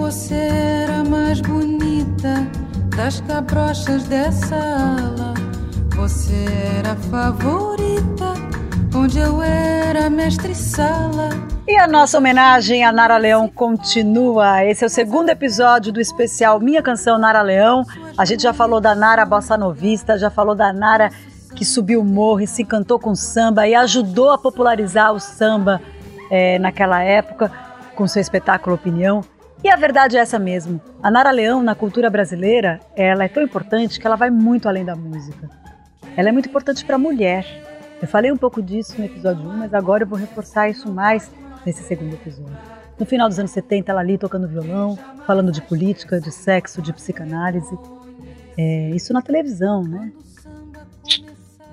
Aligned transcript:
Você 0.00 0.34
era 0.34 1.04
mais 1.04 1.42
bonita 1.42 2.46
das 2.96 3.20
cabrochas 3.20 4.04
dessa 4.04 4.56
ala. 4.56 5.34
Você 5.94 6.46
era 6.78 6.92
a 6.92 6.96
favorita, 6.96 8.32
onde 8.96 9.18
eu 9.18 9.42
era 9.42 10.08
mestre 10.08 10.54
sala. 10.54 11.28
E 11.68 11.76
a 11.76 11.86
nossa 11.86 12.16
homenagem 12.16 12.82
a 12.82 12.90
Nara 12.90 13.18
Leão 13.18 13.46
continua. 13.46 14.64
Esse 14.64 14.84
é 14.84 14.86
o 14.86 14.90
segundo 14.90 15.28
episódio 15.28 15.92
do 15.92 16.00
especial 16.00 16.58
Minha 16.58 16.82
Canção 16.82 17.18
Nara 17.18 17.42
Leão. 17.42 17.84
A 18.16 18.24
gente 18.24 18.42
já 18.42 18.54
falou 18.54 18.80
da 18.80 18.94
Nara 18.94 19.26
Bossa 19.26 19.56
Novista, 19.58 20.18
já 20.18 20.30
falou 20.30 20.54
da 20.54 20.72
Nara 20.72 21.10
que 21.54 21.64
subiu 21.64 22.00
o 22.00 22.04
morro 22.04 22.40
e 22.40 22.46
se 22.46 22.62
encantou 22.62 22.98
com 22.98 23.14
samba 23.14 23.68
e 23.68 23.74
ajudou 23.74 24.30
a 24.30 24.38
popularizar 24.38 25.12
o 25.12 25.20
samba 25.20 25.78
é, 26.30 26.58
naquela 26.58 27.02
época 27.02 27.52
com 27.94 28.08
seu 28.08 28.22
espetáculo 28.22 28.74
Opinião. 28.74 29.22
E 29.62 29.68
a 29.68 29.76
verdade 29.76 30.16
é 30.16 30.20
essa 30.20 30.38
mesmo. 30.38 30.80
A 31.02 31.10
Nara 31.10 31.30
Leão, 31.30 31.62
na 31.62 31.74
cultura 31.74 32.08
brasileira, 32.08 32.80
ela 32.96 33.24
é 33.24 33.28
tão 33.28 33.42
importante 33.42 34.00
que 34.00 34.06
ela 34.06 34.16
vai 34.16 34.30
muito 34.30 34.66
além 34.66 34.86
da 34.86 34.96
música. 34.96 35.50
Ela 36.16 36.30
é 36.30 36.32
muito 36.32 36.48
importante 36.48 36.82
para 36.82 36.96
a 36.96 36.98
mulher. 36.98 37.44
Eu 38.00 38.08
falei 38.08 38.32
um 38.32 38.38
pouco 38.38 38.62
disso 38.62 38.94
no 38.98 39.04
episódio 39.04 39.46
1, 39.46 39.56
mas 39.58 39.74
agora 39.74 40.04
eu 40.04 40.06
vou 40.06 40.18
reforçar 40.18 40.70
isso 40.70 40.90
mais 40.90 41.30
nesse 41.66 41.82
segundo 41.82 42.14
episódio. 42.14 42.56
No 42.98 43.04
final 43.04 43.28
dos 43.28 43.38
anos 43.38 43.50
70, 43.50 43.92
ela 43.92 44.00
ali 44.00 44.16
tocando 44.16 44.48
violão, 44.48 44.98
falando 45.26 45.52
de 45.52 45.60
política, 45.60 46.18
de 46.18 46.32
sexo, 46.32 46.80
de 46.80 46.92
psicanálise. 46.94 47.78
É, 48.56 48.90
isso 48.90 49.12
na 49.12 49.20
televisão, 49.20 49.82
né? 49.82 50.10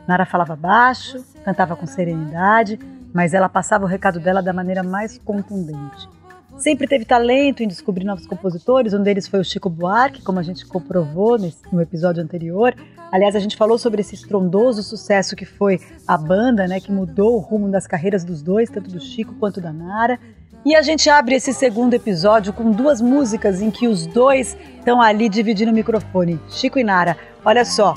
Nara 0.06 0.26
falava 0.26 0.58
baixo, 0.58 1.24
cantava 1.46 1.76
com 1.76 1.86
serenidade, 1.86 2.78
mas 3.14 3.34
ela 3.34 3.48
passava 3.48 3.86
o 3.86 3.88
recado 3.88 4.20
dela 4.20 4.42
da 4.42 4.52
maneira 4.52 4.84
mais 4.84 5.18
contundente. 5.18 6.17
Sempre 6.58 6.88
teve 6.88 7.06
talento 7.06 7.62
em 7.62 7.68
descobrir 7.68 8.04
novos 8.04 8.26
compositores, 8.26 8.94
um 8.94 9.04
deles 9.04 9.28
foi 9.28 9.40
o 9.40 9.44
Chico 9.44 9.70
Buarque, 9.70 10.24
como 10.24 10.40
a 10.40 10.44
gente 10.44 10.66
comprovou 10.66 11.38
nesse, 11.38 11.62
no 11.72 11.80
episódio 11.80 12.24
anterior. 12.24 12.74
Aliás, 13.12 13.36
a 13.36 13.40
gente 13.40 13.56
falou 13.56 13.78
sobre 13.78 14.02
esse 14.02 14.16
estrondoso 14.16 14.82
sucesso 14.82 15.36
que 15.36 15.46
foi 15.46 15.80
a 16.08 16.18
banda, 16.18 16.68
né, 16.68 16.80
que 16.80 16.92
mudou 16.92 17.36
o 17.36 17.40
rumo 17.40 17.70
das 17.70 17.86
carreiras 17.86 18.24
dos 18.24 18.42
dois, 18.42 18.70
tanto 18.72 18.90
do 18.90 19.00
Chico 19.00 19.36
quanto 19.36 19.62
da 19.62 19.72
Nara. 19.72 20.20
E 20.66 20.76
a 20.76 20.82
gente 20.82 21.10
abre 21.10 21.36
esse 21.36 21.54
segundo 21.54 21.94
episódio 21.94 22.52
com 22.52 22.72
duas 22.72 23.00
músicas 23.00 23.62
em 23.62 23.70
que 23.70 23.88
os 23.88 24.08
dois 24.08 24.58
estão 24.80 25.00
ali 25.00 25.30
dividindo 25.30 25.72
o 25.72 25.76
microfone, 25.76 26.40
Chico 26.50 26.80
e 26.80 26.84
Nara. 26.84 27.16
Olha 27.46 27.64
só, 27.64 27.94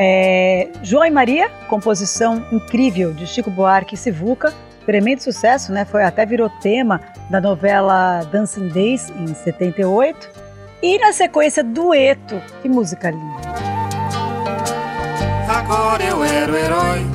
é, 0.00 0.70
João 0.82 1.04
e 1.04 1.10
Maria, 1.10 1.50
composição 1.68 2.42
incrível 2.50 3.12
de 3.12 3.26
Chico 3.26 3.50
Buarque 3.50 3.94
e 3.94 3.98
Sivuca, 3.98 4.52
tremendo 4.88 5.20
sucesso, 5.20 5.70
né? 5.70 5.84
Foi 5.84 6.02
até 6.02 6.24
virou 6.24 6.48
tema 6.48 6.98
da 7.28 7.42
novela 7.42 8.22
Dancing 8.32 8.68
Days 8.68 9.10
em 9.10 9.34
78. 9.34 10.30
E 10.82 10.96
na 10.96 11.12
sequência 11.12 11.62
dueto, 11.62 12.40
que 12.62 12.70
música 12.70 13.10
linda. 13.10 13.42
Agora 15.46 16.02
eu 16.02 16.24
era 16.24 16.50
o 16.50 16.56
herói 16.56 17.06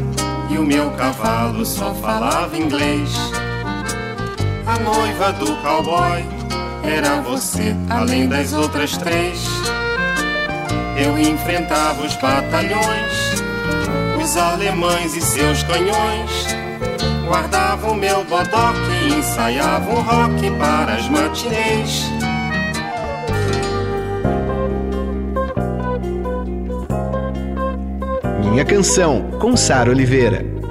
e 0.51 0.57
o 0.59 0.63
meu 0.63 0.91
cavalo 0.91 1.65
só 1.65 1.95
falava 1.95 2.55
inglês. 2.55 3.09
A 4.67 4.77
noiva 4.77 5.33
do 5.33 5.55
cowboy 5.63 6.23
era 6.83 7.21
você, 7.21 7.75
além 7.89 8.27
das 8.27 8.53
outras 8.53 8.95
três. 8.97 9.47
Eu 10.95 11.17
enfrentava 11.17 12.05
os 12.05 12.15
batalhões, 12.17 13.41
os 14.23 14.37
alemães 14.37 15.15
e 15.15 15.21
seus 15.21 15.63
canhões 15.63 16.52
Guardava 17.27 17.91
o 17.91 17.95
meu 17.95 18.23
bodoque 18.25 19.17
ensaiava 19.17 19.89
o 19.89 20.01
rock 20.01 20.51
para 20.57 20.95
as 20.95 21.09
matinês. 21.09 22.03
Minha 28.49 28.65
canção, 28.65 29.31
com 29.39 29.57
Sara 29.57 29.89
Oliveira. 29.89 30.62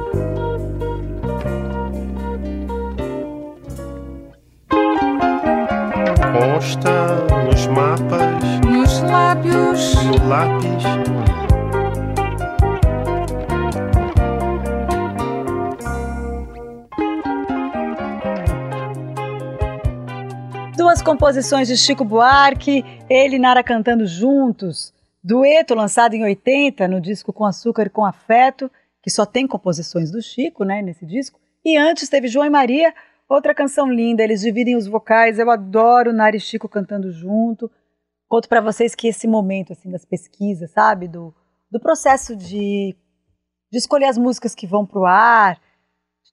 Composições 21.12 21.68
de 21.68 21.76
Chico 21.76 22.06
Buarque, 22.06 22.82
ele 23.08 23.36
e 23.36 23.38
Nara 23.38 23.62
cantando 23.62 24.06
juntos. 24.06 24.94
Dueto 25.22 25.74
lançado 25.74 26.14
em 26.14 26.24
80 26.24 26.88
no 26.88 27.02
disco 27.02 27.34
Com 27.34 27.44
Açúcar 27.44 27.86
e 27.86 27.90
Com 27.90 28.02
Afeto, 28.02 28.70
que 29.02 29.10
só 29.10 29.26
tem 29.26 29.46
composições 29.46 30.10
do 30.10 30.22
Chico, 30.22 30.64
né, 30.64 30.80
nesse 30.80 31.04
disco. 31.04 31.38
E 31.62 31.76
antes 31.76 32.08
teve 32.08 32.28
João 32.28 32.46
e 32.46 32.50
Maria, 32.50 32.94
outra 33.28 33.54
canção 33.54 33.92
linda, 33.92 34.22
eles 34.22 34.40
dividem 34.40 34.74
os 34.74 34.86
vocais. 34.86 35.38
Eu 35.38 35.50
adoro 35.50 36.14
Nara 36.14 36.34
e 36.34 36.40
Chico 36.40 36.66
cantando 36.66 37.12
junto. 37.12 37.70
Conto 38.26 38.48
para 38.48 38.62
vocês 38.62 38.94
que 38.94 39.08
esse 39.08 39.28
momento 39.28 39.74
assim 39.74 39.90
das 39.90 40.06
pesquisas, 40.06 40.70
sabe, 40.70 41.08
do, 41.08 41.34
do 41.70 41.78
processo 41.78 42.34
de, 42.34 42.96
de 43.70 43.78
escolher 43.78 44.06
as 44.06 44.16
músicas 44.16 44.54
que 44.54 44.66
vão 44.66 44.86
pro 44.86 45.04
ar, 45.04 45.60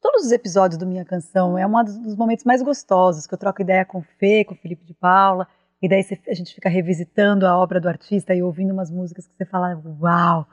todos 0.02 0.26
os 0.26 0.32
episódios 0.32 0.78
do 0.78 0.86
Minha 0.86 1.06
Canção. 1.06 1.58
É 1.58 1.66
um 1.66 1.84
dos 1.84 2.16
momentos 2.16 2.46
mais 2.46 2.62
gostosos, 2.62 3.28
que 3.28 3.34
eu 3.34 3.38
troco 3.38 3.62
ideia 3.62 3.86
com 3.86 4.00
o 4.00 4.06
Fê, 4.18 4.44
com 4.44 4.54
o 4.54 4.58
Felipe 4.58 4.86
de 4.86 4.94
Paula, 4.94 5.48
e 5.82 5.88
daí 5.88 6.06
a 6.28 6.34
gente 6.34 6.54
fica 6.54 6.70
revisitando 6.70 7.46
a 7.46 7.58
obra 7.58 7.80
do 7.80 7.88
artista 7.88 8.34
e 8.34 8.44
ouvindo 8.44 8.74
umas 8.74 8.92
músicas 8.92 9.28
que 9.28 9.36
você 9.36 9.46
fala, 9.46 9.82
uau, 10.02 10.46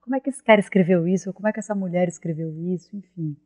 como 0.00 0.16
é 0.16 0.20
que 0.20 0.30
esse 0.30 0.42
cara 0.42 0.60
escreveu 0.60 1.06
isso? 1.06 1.32
Como 1.32 1.46
é 1.46 1.52
que 1.52 1.60
essa 1.60 1.74
mulher 1.74 2.08
escreveu 2.08 2.52
isso? 2.58 2.96
Enfim, 2.96 3.36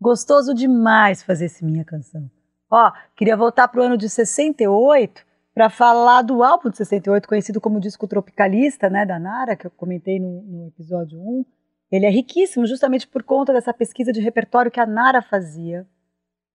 gostoso 0.00 0.52
demais 0.52 1.22
fazer 1.22 1.46
esse 1.46 1.64
Minha 1.64 1.84
Canção. 1.84 2.28
Ó, 2.68 2.92
queria 3.16 3.36
voltar 3.36 3.68
pro 3.68 3.82
ano 3.82 3.96
de 3.96 4.08
68 4.08 5.24
para 5.54 5.68
falar 5.68 6.22
do 6.22 6.42
álbum 6.42 6.70
de 6.70 6.76
68, 6.76 7.28
conhecido 7.28 7.60
como 7.60 7.80
disco 7.80 8.06
tropicalista, 8.06 8.88
né, 8.88 9.04
da 9.04 9.18
Nara, 9.18 9.56
que 9.56 9.66
eu 9.66 9.70
comentei 9.70 10.18
no, 10.18 10.42
no 10.42 10.68
episódio 10.68 11.18
1, 11.18 11.44
ele 11.90 12.06
é 12.06 12.10
riquíssimo 12.10 12.66
justamente 12.66 13.06
por 13.06 13.22
conta 13.22 13.52
dessa 13.52 13.74
pesquisa 13.74 14.12
de 14.12 14.20
repertório 14.20 14.70
que 14.70 14.80
a 14.80 14.86
Nara 14.86 15.20
fazia. 15.20 15.86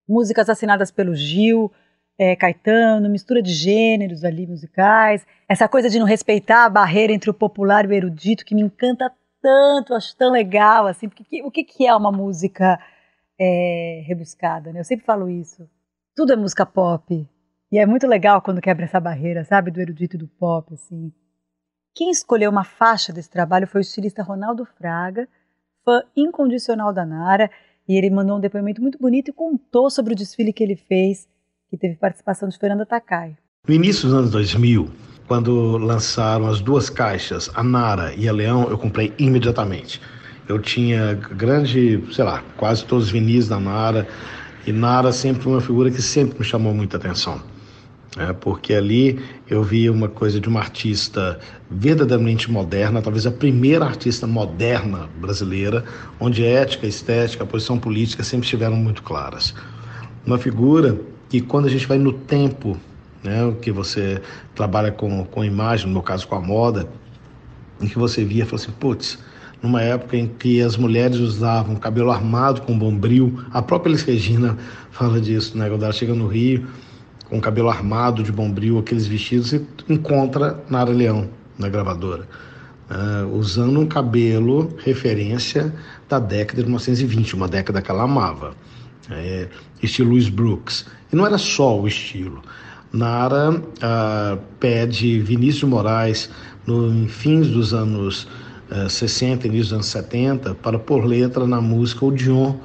Músicas 0.07 0.49
assinadas 0.49 0.91
pelo 0.91 1.15
Gil, 1.15 1.71
é, 2.17 2.35
Caetano, 2.35 3.09
mistura 3.09 3.41
de 3.41 3.51
gêneros 3.51 4.23
ali 4.23 4.47
musicais, 4.47 5.25
essa 5.49 5.67
coisa 5.67 5.89
de 5.89 5.99
não 5.99 6.05
respeitar 6.05 6.65
a 6.65 6.69
barreira 6.69 7.11
entre 7.11 7.29
o 7.29 7.33
popular 7.33 7.85
e 7.85 7.87
o 7.89 7.93
erudito, 7.93 8.45
que 8.45 8.55
me 8.55 8.61
encanta 8.61 9.11
tanto, 9.41 9.93
acho 9.93 10.15
tão 10.15 10.31
legal, 10.31 10.87
assim, 10.87 11.09
porque 11.09 11.43
o 11.43 11.51
que, 11.51 11.63
que 11.63 11.85
é 11.85 11.95
uma 11.95 12.11
música 12.11 12.79
é, 13.39 14.03
rebuscada, 14.07 14.71
né? 14.71 14.79
Eu 14.79 14.83
sempre 14.85 15.05
falo 15.05 15.29
isso. 15.29 15.69
Tudo 16.15 16.33
é 16.33 16.35
música 16.35 16.65
pop. 16.65 17.29
E 17.71 17.77
é 17.77 17.85
muito 17.85 18.07
legal 18.07 18.41
quando 18.41 18.61
quebra 18.61 18.85
essa 18.85 18.99
barreira, 18.99 19.43
sabe, 19.43 19.69
do 19.69 19.81
erudito 19.81 20.15
e 20.15 20.19
do 20.19 20.27
pop, 20.27 20.73
assim. 20.73 21.11
Quem 21.95 22.11
escolheu 22.11 22.51
uma 22.51 22.65
faixa 22.65 23.13
desse 23.13 23.29
trabalho 23.29 23.65
foi 23.65 23.79
o 23.79 23.81
estilista 23.81 24.21
Ronaldo 24.21 24.67
Fraga, 24.77 25.29
fã 25.85 26.03
incondicional 26.13 26.91
da 26.91 27.05
Nara, 27.05 27.49
e 27.87 27.95
ele 27.95 28.09
mandou 28.09 28.35
um 28.35 28.39
depoimento 28.41 28.81
muito 28.81 28.99
bonito 28.99 29.29
e 29.29 29.33
contou 29.33 29.89
sobre 29.89 30.11
o 30.11 30.15
desfile 30.15 30.51
que 30.51 30.61
ele 30.61 30.75
fez, 30.75 31.25
que 31.69 31.77
teve 31.77 31.95
participação 31.95 32.49
de 32.49 32.57
Fernanda 32.57 32.85
Takai. 32.85 33.37
No 33.65 33.73
início 33.73 34.09
dos 34.09 34.13
anos 34.13 34.31
2000, 34.31 34.91
quando 35.25 35.77
lançaram 35.77 36.47
as 36.47 36.59
duas 36.59 36.89
caixas, 36.89 37.49
a 37.55 37.63
Nara 37.63 38.13
e 38.13 38.27
a 38.27 38.33
Leão, 38.33 38.69
eu 38.69 38.77
comprei 38.77 39.13
imediatamente. 39.17 40.01
Eu 40.49 40.59
tinha 40.59 41.13
grande, 41.13 42.03
sei 42.13 42.25
lá, 42.25 42.43
quase 42.57 42.83
todos 42.83 43.05
os 43.05 43.11
vinis 43.11 43.47
da 43.47 43.57
Nara, 43.57 44.05
e 44.67 44.73
Nara 44.73 45.13
sempre 45.13 45.43
foi 45.43 45.53
uma 45.53 45.61
figura 45.61 45.89
que 45.89 46.01
sempre 46.01 46.39
me 46.39 46.43
chamou 46.43 46.73
muita 46.73 46.97
atenção 46.97 47.54
é, 48.17 48.31
porque 48.33 48.73
ali 48.73 49.19
eu 49.49 49.61
vi 49.63 49.89
uma 49.89 50.07
coisa 50.07 50.39
de 50.39 50.47
uma 50.47 50.59
artista 50.59 51.39
verdadeiramente 51.69 52.49
moderna, 52.49 53.01
talvez 53.01 53.25
a 53.27 53.31
primeira 53.31 53.85
artista 53.85 54.25
moderna 54.25 55.09
brasileira, 55.19 55.83
onde 56.19 56.45
ética, 56.45 56.87
estética, 56.87 57.45
posição 57.45 57.77
política 57.77 58.23
sempre 58.23 58.45
estiveram 58.45 58.77
muito 58.77 59.03
claras. 59.03 59.53
Uma 60.25 60.37
figura 60.37 60.97
que, 61.29 61.41
quando 61.41 61.65
a 61.65 61.69
gente 61.69 61.85
vai 61.85 61.97
no 61.97 62.13
tempo, 62.13 62.77
né? 63.25 63.53
Que 63.61 63.71
você 63.71 64.21
trabalha 64.53 64.91
com, 64.91 65.25
com 65.25 65.43
imagem, 65.43 65.87
no 65.87 65.93
meu 65.93 66.01
caso 66.01 66.27
com 66.27 66.35
a 66.35 66.41
moda, 66.41 66.87
em 67.81 67.87
que 67.87 67.97
você 67.97 68.23
via 68.23 68.43
e 68.43 68.45
falou 68.45 68.61
assim, 68.61 68.71
putz, 68.79 69.19
numa 69.61 69.81
época 69.81 70.15
em 70.15 70.27
que 70.27 70.61
as 70.61 70.77
mulheres 70.77 71.17
usavam 71.17 71.75
cabelo 71.75 72.11
armado 72.11 72.61
com 72.61 72.77
bombril, 72.77 73.43
a 73.51 73.61
própria 73.61 73.91
Elis 73.91 74.03
Regina 74.03 74.57
fala 74.91 75.19
disso, 75.19 75.57
né? 75.57 75.67
Quando 75.67 75.83
ela 75.83 75.93
chega 75.93 76.13
no 76.13 76.27
Rio, 76.27 76.67
com 77.29 77.41
cabelo 77.41 77.69
armado 77.69 78.23
de 78.23 78.31
bombril, 78.31 78.79
aqueles 78.79 79.07
vestidos, 79.07 79.53
e 79.53 79.65
encontra 79.89 80.59
Nara 80.69 80.91
Leão, 80.91 81.27
na 81.57 81.69
gravadora. 81.69 82.27
Uh, 82.89 83.35
usando 83.35 83.79
um 83.79 83.87
cabelo 83.87 84.75
referência 84.83 85.73
da 86.07 86.19
década 86.19 86.61
de 86.61 86.67
1920, 86.67 87.35
uma 87.35 87.47
década 87.47 87.81
que 87.81 87.89
ela 87.89 88.03
amava, 88.03 88.53
é, 89.09 89.47
estilo 89.81 90.11
Louis 90.11 90.29
Brooks. 90.29 90.85
E 91.11 91.15
não 91.15 91.25
era 91.25 91.37
só 91.37 91.79
o 91.79 91.87
estilo. 91.87 92.43
Nara 92.93 93.51
uh, 93.51 94.39
pede 94.59 95.19
Vinícius 95.19 95.69
Moraes, 95.69 96.29
no 96.65 97.07
fins 97.07 97.47
dos 97.47 97.73
anos 97.73 98.27
uh, 98.71 98.89
60, 98.89 99.47
início 99.47 99.63
dos 99.63 99.73
anos 99.73 99.85
70, 99.87 100.55
para 100.55 100.77
pôr 100.77 101.05
letra 101.05 101.45
na 101.47 101.59
música 101.59 102.05
O 102.05 102.11
Dion, 102.11 102.55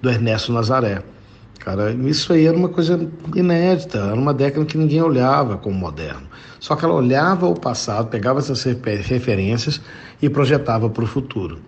do 0.00 0.10
Ernesto 0.10 0.52
Nazaré. 0.52 1.02
Cara, 1.64 1.92
isso 1.92 2.32
aí 2.32 2.46
era 2.46 2.56
uma 2.56 2.68
coisa 2.68 3.08
inédita, 3.36 3.98
era 3.98 4.14
uma 4.14 4.34
década 4.34 4.66
que 4.66 4.76
ninguém 4.76 5.00
olhava 5.00 5.56
como 5.56 5.76
moderno. 5.76 6.22
Só 6.58 6.74
que 6.74 6.84
ela 6.84 6.94
olhava 6.94 7.46
o 7.46 7.58
passado, 7.58 8.08
pegava 8.08 8.40
essas 8.40 8.64
referências 8.64 9.80
e 10.20 10.28
projetava 10.28 10.90
para 10.90 11.04
o 11.04 11.06
futuro. 11.06 11.60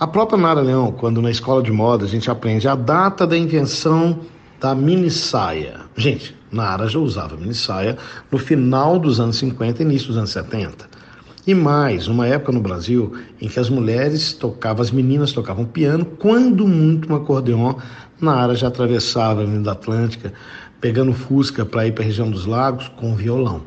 A 0.00 0.06
própria 0.06 0.38
Nara 0.38 0.62
Leão, 0.62 0.92
quando 0.92 1.20
na 1.20 1.30
escola 1.30 1.62
de 1.62 1.70
moda 1.70 2.06
a 2.06 2.08
gente 2.08 2.30
aprende 2.30 2.66
a 2.66 2.74
data 2.74 3.26
da 3.26 3.36
invenção 3.36 4.20
da 4.58 4.74
mini 4.74 5.10
saia. 5.10 5.80
Gente, 5.94 6.34
Nara 6.50 6.88
já 6.88 6.98
usava 6.98 7.36
mini 7.36 7.54
saia 7.54 7.98
no 8.30 8.38
final 8.38 8.98
dos 8.98 9.20
anos 9.20 9.36
50 9.36 9.82
e 9.82 9.84
início 9.84 10.08
dos 10.08 10.16
anos 10.16 10.30
70. 10.30 10.88
E 11.46 11.54
mais, 11.54 12.06
uma 12.06 12.26
época 12.26 12.52
no 12.52 12.60
Brasil 12.60 13.12
em 13.40 13.48
que 13.48 13.58
as 13.58 13.68
mulheres 13.68 14.32
tocavam, 14.32 14.80
as 14.80 14.92
meninas 14.92 15.32
tocavam 15.32 15.64
piano, 15.64 16.04
quando 16.04 16.68
muito 16.68 17.12
um 17.12 17.16
acordeon, 17.16 17.74
Nara 18.22 18.54
já 18.54 18.68
atravessava 18.68 19.40
a 19.40 19.42
Avenida 19.42 19.72
Atlântica, 19.72 20.32
pegando 20.80 21.12
Fusca 21.12 21.66
para 21.66 21.86
ir 21.86 21.92
para 21.92 22.04
a 22.04 22.06
região 22.06 22.30
dos 22.30 22.46
lagos 22.46 22.88
com 22.96 23.16
violão. 23.16 23.62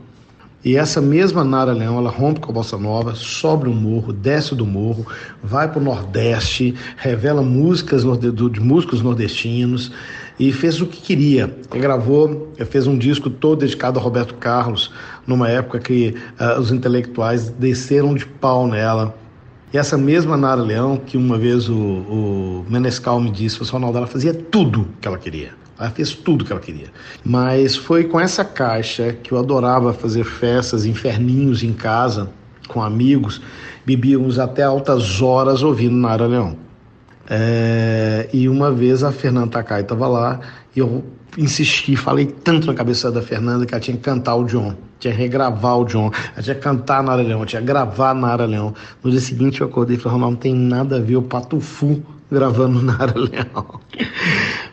E 0.64 0.78
essa 0.78 1.00
mesma 1.00 1.44
Nara 1.44 1.74
Leão, 1.74 2.00
ela 2.00 2.10
rompe 2.10 2.40
com 2.40 2.50
a 2.50 2.56
bossa 2.56 2.76
nova, 2.76 3.14
sobe 3.14 3.70
o 3.70 3.74
morro, 3.74 4.12
desce 4.12 4.56
do 4.56 4.66
morro, 4.66 5.06
vai 5.44 5.70
para 5.70 5.80
o 5.80 5.84
Nordeste, 5.84 6.74
revela 6.98 7.44
músicas 7.44 8.04
de 8.04 8.60
músicos 8.60 9.02
nordestinos 9.04 9.92
e 10.40 10.52
fez 10.52 10.82
o 10.82 10.88
que 10.88 11.02
queria. 11.02 11.56
Ele 11.72 11.82
gravou, 11.82 12.52
fez 12.70 12.88
um 12.88 12.98
disco 12.98 13.30
todo 13.30 13.60
dedicado 13.60 14.00
a 14.00 14.02
Roberto 14.02 14.34
Carlos, 14.36 14.92
numa 15.28 15.50
época 15.50 15.80
que 15.80 16.16
uh, 16.40 16.60
os 16.60 16.72
intelectuais 16.72 17.50
desceram 17.50 18.16
de 18.16 18.26
pau 18.26 18.68
nela. 18.68 19.16
E 19.74 19.78
essa 19.78 19.98
mesma 19.98 20.38
Nara 20.38 20.62
Leão, 20.62 20.98
que 20.98 21.18
uma 21.18 21.38
vez 21.38 21.68
o, 21.68 21.76
o 21.76 22.66
Menescal 22.70 23.20
me 23.20 23.32
disse, 23.32 23.62
o 23.62 23.66
Ronaldo, 23.66 23.98
ela 23.98 24.08
fazia 24.08 24.34
tudo 24.34 24.88
que 25.02 25.08
ela 25.08 25.18
queria. 25.18 25.52
Ela 25.78 25.90
fez 25.90 26.14
tudo 26.14 26.46
que 26.46 26.52
ela 26.52 26.62
queria. 26.62 26.88
Mas 27.24 27.76
foi 27.76 28.06
com 28.06 28.20
essa 28.20 28.46
caixa 28.46 29.14
que 29.14 29.32
eu 29.32 29.38
adorava 29.38 29.94
fazer 29.94 30.24
festas, 30.24 30.86
inferninhos 30.86 31.64
em 31.64 31.74
casa, 31.74 32.30
com 32.68 32.82
amigos. 32.82 33.42
Bebíamos 33.86 34.40
até 34.40 34.64
altas 34.64 35.22
horas 35.22 35.62
ouvindo 35.62 35.96
Nara 35.96 36.28
Leão. 36.28 36.58
É, 37.28 38.30
e 38.32 38.48
uma 38.48 38.72
vez 38.72 39.04
a 39.04 39.12
Fernanda 39.12 39.48
Takai 39.48 39.82
estava 39.82 40.08
lá 40.08 40.40
e 40.76 40.80
eu 40.80 41.04
insisti, 41.38 41.96
falei 41.96 42.26
tanto 42.26 42.68
na 42.68 42.74
cabeça 42.74 43.12
da 43.12 43.22
Fernanda 43.22 43.66
que 43.66 43.74
ela 43.74 43.82
tinha 43.82 43.98
que 43.98 44.04
cantar 44.04 44.36
o 44.36 44.46
John, 44.46 44.76
tinha 45.00 45.14
que 45.14 45.20
regravar 45.20 45.80
o 45.80 45.86
John, 45.86 46.12
ela 46.34 46.42
tinha 46.42 46.56
que 46.56 46.62
cantar 46.62 47.04
Nara 47.04 47.22
Leão, 47.22 47.46
tinha 47.46 47.62
que 47.62 47.68
gravar 47.68 48.14
Nara 48.14 48.46
Leão. 48.46 48.74
No 49.04 49.12
dia 49.12 49.20
seguinte 49.20 49.62
eu 49.62 49.68
acordei 49.68 49.98
e 49.98 50.00
falei, 50.00 50.20
não 50.20 50.36
tem 50.36 50.54
nada 50.54 50.98
a 50.98 51.00
ver 51.00 51.18
o 51.18 51.22
Patufu 51.22 52.02
gravando 52.32 52.82
Nara 52.84 53.14
Leão. 53.18 53.80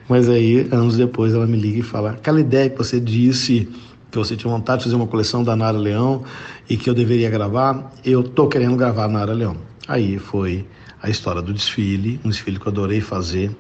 Mas 0.09 0.29
aí, 0.29 0.69
anos 0.71 0.97
depois, 0.97 1.35
ela 1.35 1.47
me 1.47 1.57
liga 1.57 1.81
e 1.81 1.83
fala, 1.83 2.13
aquela 2.13 2.41
ideia 2.41 2.71
que 2.71 2.79
você 2.79 3.01
disse 3.01 3.69
que 4.11 4.19
você 4.19 4.37
tinha 4.37 4.53
vontade 4.53 4.81
de 4.81 4.85
fazer 4.85 4.97
uma 4.97 5.07
coleção 5.07 5.43
da 5.43 5.57
Nara 5.57 5.79
Leão 5.79 6.23
e 6.69 6.77
que 6.77 6.89
eu 6.89 6.95
deveria 6.95 7.31
gravar, 7.31 7.91
eu 8.05 8.23
tô 8.23 8.47
querendo 8.47 8.77
gravar 8.77 9.09
Nara 9.09 9.33
Leão. 9.33 9.57
Aí 9.89 10.19
foi 10.19 10.67
a 11.03 11.11
história 11.11 11.43
do 11.43 11.53
desfile, 11.53 12.21
um 12.25 12.29
desfile 12.29 12.59
que 12.59 12.67
eu 12.67 12.71
adorei 12.71 13.01
fazer, 13.01 13.51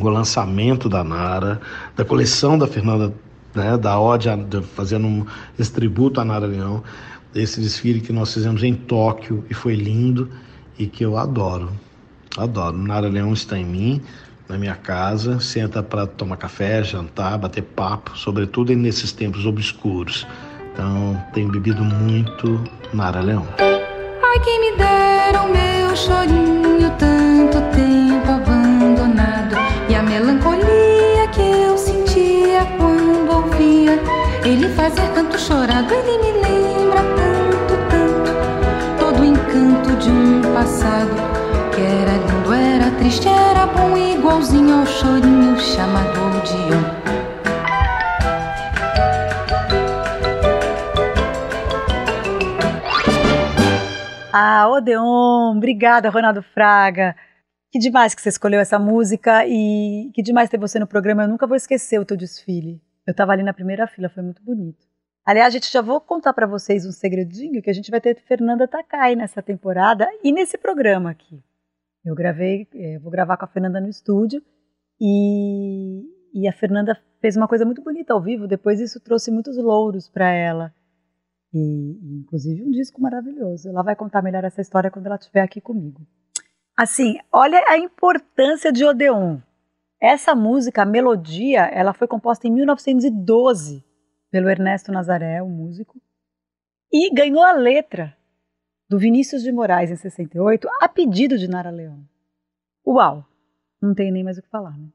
o 0.00 0.08
lançamento 0.08 0.88
da 0.88 1.02
Nara, 1.02 1.60
da 1.94 2.04
coleção 2.04 2.58
da 2.58 2.66
Fernanda, 2.66 3.12
né, 3.54 3.76
da 3.76 3.98
Ode, 3.98 4.28
fazendo 4.74 5.06
um, 5.06 5.24
esse 5.58 5.72
tributo 5.72 6.20
à 6.20 6.24
Nara 6.24 6.46
Leão, 6.46 6.82
esse 7.34 7.60
desfile 7.60 8.00
que 8.00 8.12
nós 8.12 8.32
fizemos 8.32 8.62
em 8.62 8.74
Tóquio 8.74 9.44
e 9.50 9.54
foi 9.54 9.74
lindo 9.74 10.30
e 10.78 10.86
que 10.86 11.04
eu 11.04 11.16
adoro, 11.16 11.70
adoro. 12.36 12.76
Nara 12.76 13.08
Leão 13.08 13.32
está 13.32 13.58
em 13.58 13.64
mim, 13.64 14.02
na 14.48 14.56
minha 14.58 14.74
casa, 14.74 15.40
senta 15.40 15.82
para 15.82 16.06
tomar 16.06 16.36
café, 16.36 16.82
jantar, 16.82 17.38
bater 17.38 17.62
papo, 17.62 18.16
sobretudo 18.16 18.74
nesses 18.74 19.12
tempos 19.12 19.44
obscuros. 19.46 20.26
Então, 20.72 21.22
tenho 21.32 21.48
bebido 21.48 21.82
muito 21.82 22.62
Nara 22.92 23.20
Leão. 23.20 23.46
Ai, 23.58 24.40
quem 24.40 24.60
me 24.60 24.76
dera 24.76 25.42
o 25.42 25.48
meu 25.50 25.96
chorinho, 25.96 26.90
tanto 26.98 27.05
ao 44.72 44.86
chorinho 44.86 45.58
chamado 45.58 46.18
Odeon. 46.38 47.06
Ah, 54.32 54.68
Odeon, 54.68 55.56
obrigada, 55.56 56.10
Ronaldo 56.10 56.42
Fraga. 56.42 57.16
Que 57.70 57.78
demais 57.78 58.14
que 58.14 58.20
você 58.20 58.28
escolheu 58.28 58.60
essa 58.60 58.78
música 58.78 59.46
e 59.46 60.10
que 60.14 60.22
demais 60.22 60.50
ter 60.50 60.58
você 60.58 60.78
no 60.78 60.86
programa. 60.86 61.22
Eu 61.22 61.28
nunca 61.28 61.46
vou 61.46 61.56
esquecer 61.56 61.98
o 61.98 62.04
teu 62.04 62.16
desfile. 62.16 62.82
Eu 63.06 63.12
estava 63.12 63.32
ali 63.32 63.42
na 63.42 63.54
primeira 63.54 63.86
fila, 63.86 64.08
foi 64.08 64.22
muito 64.22 64.42
bonito. 64.42 64.86
Aliás, 65.24 65.52
gente, 65.52 65.72
já 65.72 65.80
vou 65.80 66.00
contar 66.00 66.32
para 66.32 66.46
vocês 66.46 66.84
um 66.86 66.92
segredinho 66.92 67.62
que 67.62 67.70
a 67.70 67.72
gente 67.72 67.90
vai 67.90 68.00
ter 68.00 68.20
Fernanda 68.26 68.68
Takai 68.68 69.14
nessa 69.16 69.42
temporada 69.42 70.08
e 70.22 70.32
nesse 70.32 70.58
programa 70.58 71.10
aqui. 71.10 71.42
Eu 72.04 72.14
gravei, 72.14 72.68
eu 72.72 73.00
vou 73.00 73.10
gravar 73.10 73.36
com 73.36 73.44
a 73.44 73.48
Fernanda 73.48 73.80
no 73.80 73.88
estúdio 73.88 74.42
e, 75.00 76.02
e 76.34 76.48
a 76.48 76.52
Fernanda 76.52 76.98
fez 77.20 77.36
uma 77.36 77.48
coisa 77.48 77.64
muito 77.64 77.82
bonita 77.82 78.12
ao 78.12 78.20
vivo. 78.20 78.46
Depois 78.46 78.80
isso 78.80 79.00
trouxe 79.00 79.30
muitos 79.30 79.56
louros 79.56 80.08
para 80.08 80.30
ela. 80.30 80.74
E, 81.52 82.18
inclusive, 82.20 82.62
um 82.62 82.70
disco 82.70 83.00
maravilhoso. 83.00 83.68
Ela 83.68 83.82
vai 83.82 83.96
contar 83.96 84.22
melhor 84.22 84.44
essa 84.44 84.60
história 84.60 84.90
quando 84.90 85.06
ela 85.06 85.16
estiver 85.16 85.42
aqui 85.42 85.60
comigo. 85.60 86.06
Assim, 86.76 87.18
olha 87.32 87.62
a 87.68 87.78
importância 87.78 88.70
de 88.70 88.84
Odeon. 88.84 89.38
Essa 90.00 90.34
música, 90.34 90.82
a 90.82 90.86
melodia, 90.86 91.62
ela 91.66 91.94
foi 91.94 92.06
composta 92.06 92.46
em 92.46 92.50
1912 92.50 93.82
pelo 94.30 94.50
Ernesto 94.50 94.92
Nazaré, 94.92 95.42
o 95.42 95.48
músico, 95.48 96.00
e 96.92 97.10
ganhou 97.14 97.42
a 97.42 97.52
letra 97.52 98.14
do 98.88 98.98
Vinícius 98.98 99.42
de 99.42 99.50
Moraes 99.50 99.90
em 99.90 99.96
68, 99.96 100.68
a 100.80 100.88
pedido 100.88 101.38
de 101.38 101.48
Nara 101.48 101.70
Leão. 101.70 102.04
Uau! 102.86 103.26
Não 103.80 103.94
tem 103.94 104.10
nem 104.10 104.24
mais 104.24 104.38
o 104.38 104.42
que 104.42 104.48
falar, 104.48 104.76
né? 104.76 104.88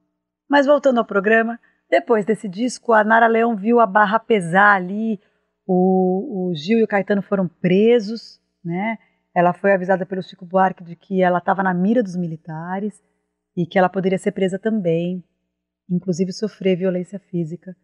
Mas 0.50 0.66
voltando 0.66 0.98
ao 0.98 1.06
programa, 1.06 1.60
depois 1.90 2.26
desse 2.26 2.48
disco, 2.48 2.94
a 2.94 3.04
Nara 3.04 3.28
Leão 3.28 3.56
viu 3.56 3.80
a 3.80 3.86
barra 3.86 4.20
pesar 4.20 4.76
ali, 4.76 5.20
o, 5.66 6.50
o 6.50 6.56
Gil 6.56 6.80
e 6.80 6.84
o 6.84 6.88
Caetano 6.88 7.22
foram 7.22 7.48
presos, 7.48 8.42
né? 8.64 8.98
Ela 9.34 9.54
foi 9.54 9.74
avisada 9.74 10.06
pelo 10.06 10.22
Chico 10.22 10.46
Buarque 10.46 10.84
de 10.84 10.96
que 10.96 11.22
ela 11.22 11.38
estava 11.38 11.64
na 11.64 11.74
mira 11.74 12.04
dos 12.04 12.18
militares 12.18 13.02
e 13.56 13.66
que 13.66 13.78
ela 13.78 13.90
poderia 13.90 14.18
ser 14.18 14.32
presa 14.32 14.60
também, 14.60 15.24
inclusive 15.90 16.34
sofrer 16.34 16.78
violência 16.78 17.20
física. 17.20 17.76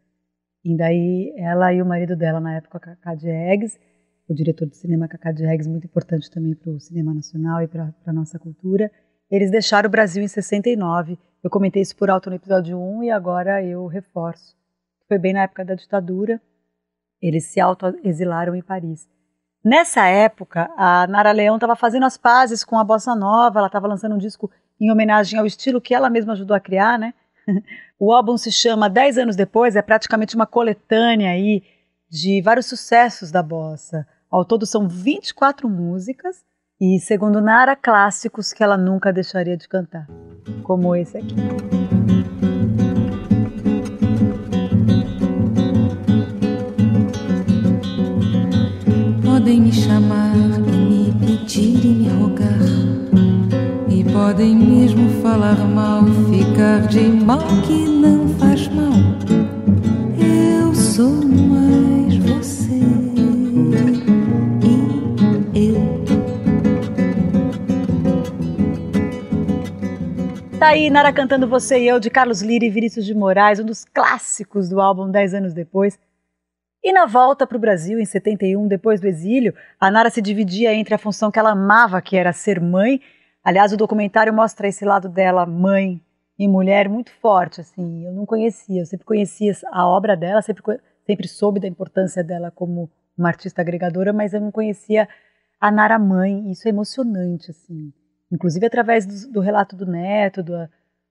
E 0.64 0.76
daí 0.76 1.34
ela 1.38 1.74
e 1.74 1.82
o 1.82 1.86
marido 1.86 2.16
dela, 2.16 2.40
na 2.40 2.56
época, 2.56 2.80
Cacá 2.80 3.14
Eggs, 3.14 3.80
o 4.28 4.34
diretor 4.34 4.68
de 4.68 4.76
cinema 4.76 5.08
Cacá 5.08 5.30
Eggs, 5.30 5.70
muito 5.70 5.86
importante 5.86 6.30
também 6.30 6.54
para 6.54 6.72
o 6.72 6.80
cinema 6.80 7.14
nacional 7.14 7.62
e 7.62 7.68
para 7.68 7.94
a 8.06 8.14
nossa 8.14 8.38
cultura, 8.38 8.92
eles 9.30 9.52
deixaram 9.52 9.88
o 9.88 9.92
Brasil 9.92 10.24
em 10.24 10.28
69. 10.28 11.18
Eu 11.44 11.50
comentei 11.50 11.82
isso 11.82 11.96
por 11.96 12.10
alto 12.10 12.30
no 12.30 12.36
episódio 12.36 12.80
1 12.80 13.04
e 13.04 13.12
agora 13.12 13.64
eu 13.64 13.86
reforço. 13.86 14.56
Foi 15.08 15.18
bem 15.18 15.34
na 15.34 15.44
época 15.44 15.64
da 15.64 15.76
ditadura, 15.76 16.42
eles 17.22 17.46
se 17.46 17.60
auto-exilaram 17.60 18.56
em 18.56 18.62
Paris. 18.62 19.08
Nessa 19.64 20.06
época, 20.08 20.70
a 20.78 21.08
Nara 21.08 21.32
Leão 21.32 21.56
estava 21.56 21.76
fazendo 21.76 22.06
as 22.06 22.18
pazes 22.18 22.64
com 22.64 22.78
a 22.78 22.84
bossa 22.84 23.16
nova, 23.16 23.60
ela 23.60 23.68
estava 23.68 23.88
lançando 23.88 24.16
um 24.16 24.18
disco 24.18 24.50
em 24.80 24.92
homenagem 24.92 25.40
ao 25.40 25.46
estilo 25.46 25.82
que 25.82 25.94
ela 25.94 26.10
mesma 26.10 26.34
ajudou 26.34 26.56
a 26.56 26.60
criar, 26.60 26.98
né? 26.98 27.14
O 28.00 28.14
álbum 28.14 28.38
se 28.38 28.52
chama 28.52 28.88
Dez 28.88 29.18
Anos 29.18 29.36
Depois, 29.36 29.76
é 29.76 29.82
praticamente 29.82 30.36
uma 30.36 30.46
coletânea 30.46 31.32
aí 31.32 31.64
de 32.08 32.40
vários 32.44 32.68
sucessos 32.68 33.32
da 33.32 33.42
bossa. 33.42 34.08
Ao 34.30 34.46
todo 34.46 34.68
são 34.68 34.88
24 34.88 35.68
músicas 35.68 36.46
e, 36.80 37.00
segundo 37.00 37.42
Nara, 37.42 37.76
clássicos 37.76 38.54
que 38.54 38.64
ela 38.64 38.78
nunca 38.78 39.12
deixaria 39.12 39.58
de 39.58 39.68
cantar, 39.68 40.08
como 40.64 40.96
esse 40.96 41.18
aqui. 41.18 41.36
Podem 49.24 49.62
me 49.62 49.72
chamar 49.72 50.36
e 50.36 50.72
me 50.72 51.26
pedir 51.26 51.84
e 51.84 51.88
me 51.88 52.10
rogar. 52.10 52.48
E 53.90 54.04
podem 54.12 54.56
mesmo 54.56 55.22
falar 55.22 55.56
mal, 55.56 56.04
ficar 56.30 56.82
de 56.88 57.08
mal 57.08 57.40
que 57.66 57.88
não 57.88 58.28
faz 58.38 58.68
mal. 58.68 58.87
Tá 70.60 70.70
aí, 70.70 70.90
Nara 70.90 71.14
cantando 71.14 71.48
Você 71.48 71.78
e 71.78 71.88
Eu, 71.88 72.00
de 72.00 72.10
Carlos 72.10 72.42
Lira 72.42 72.66
e 72.66 72.70
Vinícius 72.72 73.06
de 73.06 73.14
Moraes, 73.14 73.60
um 73.60 73.64
dos 73.64 73.86
clássicos 73.86 74.68
do 74.68 74.82
álbum 74.82 75.12
Dez 75.12 75.36
Anos 75.36 75.54
Depois. 75.54 76.00
E 76.84 76.92
na 76.92 77.06
volta 77.06 77.46
para 77.46 77.58
o 77.58 77.60
Brasil, 77.60 78.00
em 78.00 78.06
71, 78.06 78.68
depois 78.68 79.00
do 79.00 79.06
exílio, 79.06 79.54
a 79.80 79.92
Nara 79.92 80.10
se 80.10 80.20
dividia 80.20 80.74
entre 80.74 80.96
a 80.96 80.98
função 80.98 81.30
que 81.30 81.38
ela 81.38 81.52
amava, 81.52 82.02
que 82.02 82.18
era 82.18 82.34
ser 82.34 82.60
mãe. 82.60 83.00
Aliás, 83.44 83.72
o 83.72 83.78
documentário 83.78 84.34
mostra 84.34 84.68
esse 84.68 84.84
lado 84.84 85.08
dela, 85.08 85.46
mãe 85.46 86.02
e 86.40 86.48
mulher, 86.48 86.90
muito 86.90 87.12
forte. 87.12 87.62
Assim, 87.62 88.08
eu 88.08 88.12
não 88.12 88.26
conhecia, 88.26 88.82
eu 88.82 88.86
sempre 88.88 89.06
conhecia 89.06 89.54
a 89.72 89.88
obra 89.88 90.18
dela, 90.18 90.42
sempre, 90.42 90.64
sempre 91.06 91.28
soube 91.28 91.60
da 91.60 91.68
importância 91.68 92.24
dela 92.24 92.50
como 92.50 92.90
uma 93.16 93.30
artista 93.30 93.62
agregadora, 93.62 94.12
mas 94.12 94.34
eu 94.34 94.42
não 94.42 94.52
conhecia 94.52 95.08
a 95.62 95.70
Nara 95.70 96.00
mãe. 96.00 96.50
Isso 96.50 96.68
é 96.68 96.72
emocionante, 96.72 97.52
assim. 97.52 97.94
Inclusive 98.32 98.66
através 98.66 99.06
do, 99.06 99.34
do 99.34 99.40
relato 99.40 99.76
do 99.76 99.86
neto, 99.86 100.44
do, 100.44 100.54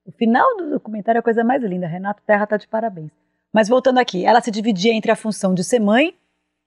o 0.05 0.13
final 0.13 0.57
do 0.57 0.71
documentário 0.71 1.19
é 1.19 1.21
a 1.21 1.23
coisa 1.23 1.43
mais 1.43 1.63
linda. 1.63 1.87
Renato 1.87 2.23
Terra 2.27 2.45
está 2.45 2.57
de 2.57 2.69
parabéns. 2.69 3.11
Mas 3.53 3.69
voltando 3.69 3.99
aqui, 3.99 4.25
ela 4.25 4.41
se 4.41 4.51
dividia 4.51 4.93
entre 4.93 5.11
a 5.11 5.17
função 5.17 5.55
de 5.55 5.65
ser 5.65 5.81
mãe 5.81 6.15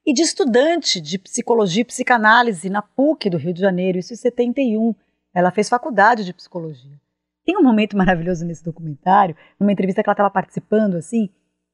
e 0.05 0.13
de 0.13 0.21
estudante 0.21 0.99
de 0.99 1.19
psicologia 1.19 1.81
e 1.81 1.85
psicanálise 1.85 2.69
na 2.69 2.81
PUC 2.81 3.29
do 3.29 3.37
Rio 3.37 3.53
de 3.53 3.61
Janeiro, 3.61 3.99
isso 3.99 4.13
em 4.13 4.17
71. 4.17 4.95
Ela 5.33 5.51
fez 5.51 5.69
faculdade 5.69 6.25
de 6.25 6.33
psicologia. 6.33 6.99
Tem 7.45 7.57
um 7.57 7.63
momento 7.63 7.95
maravilhoso 7.95 8.45
nesse 8.45 8.63
documentário, 8.63 9.35
numa 9.59 9.71
entrevista 9.71 10.01
que 10.03 10.09
ela 10.09 10.13
estava 10.13 10.29
participando, 10.29 10.95
assim. 10.95 11.29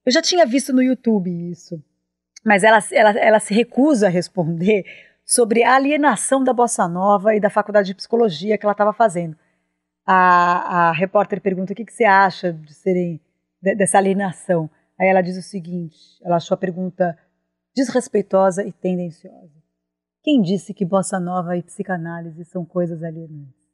Eu 0.06 0.12
já 0.12 0.22
tinha 0.22 0.46
visto 0.46 0.74
no 0.74 0.84
YouTube 0.84 1.30
isso, 1.50 1.82
mas 2.44 2.64
ela, 2.64 2.80
ela, 2.92 3.12
ela 3.12 3.40
se 3.40 3.54
recusa 3.54 4.08
a 4.08 4.10
responder 4.10 4.86
sobre 5.26 5.64
a 5.64 5.76
alienação 5.76 6.44
da 6.44 6.54
bossa 6.54 6.88
nova 6.88 7.36
e 7.36 7.40
da 7.40 7.50
faculdade 7.50 7.88
de 7.88 7.96
psicologia 7.96 8.58
que 8.58 8.66
ela 8.66 8.74
estava 8.74 8.94
fazendo. 8.94 9.36
A, 10.06 10.90
a 10.90 10.92
repórter 10.92 11.42
pergunta 11.42 11.74
o 11.74 11.76
que, 11.76 11.84
que 11.84 11.94
você 11.94 12.06
acha 12.06 12.54
de 12.54 12.74
serem 12.76 13.20
de, 13.60 13.74
dessa 13.76 13.98
alienação. 13.98 14.70
Aí 15.00 15.08
ela 15.08 15.22
diz 15.22 15.36
o 15.36 15.42
seguinte: 15.42 15.98
ela 16.24 16.36
achou 16.36 16.54
a 16.54 16.60
pergunta 16.60 17.18
desrespeitosa 17.76 18.64
e 18.64 18.72
tendenciosa. 18.72 19.56
Quem 20.24 20.42
disse 20.42 20.74
que 20.74 20.86
bossa 20.86 21.20
nova 21.20 21.58
e 21.58 21.64
psicanálise 21.64 22.46
são 22.46 22.64
coisas 22.64 23.04
alienantes? 23.04 23.66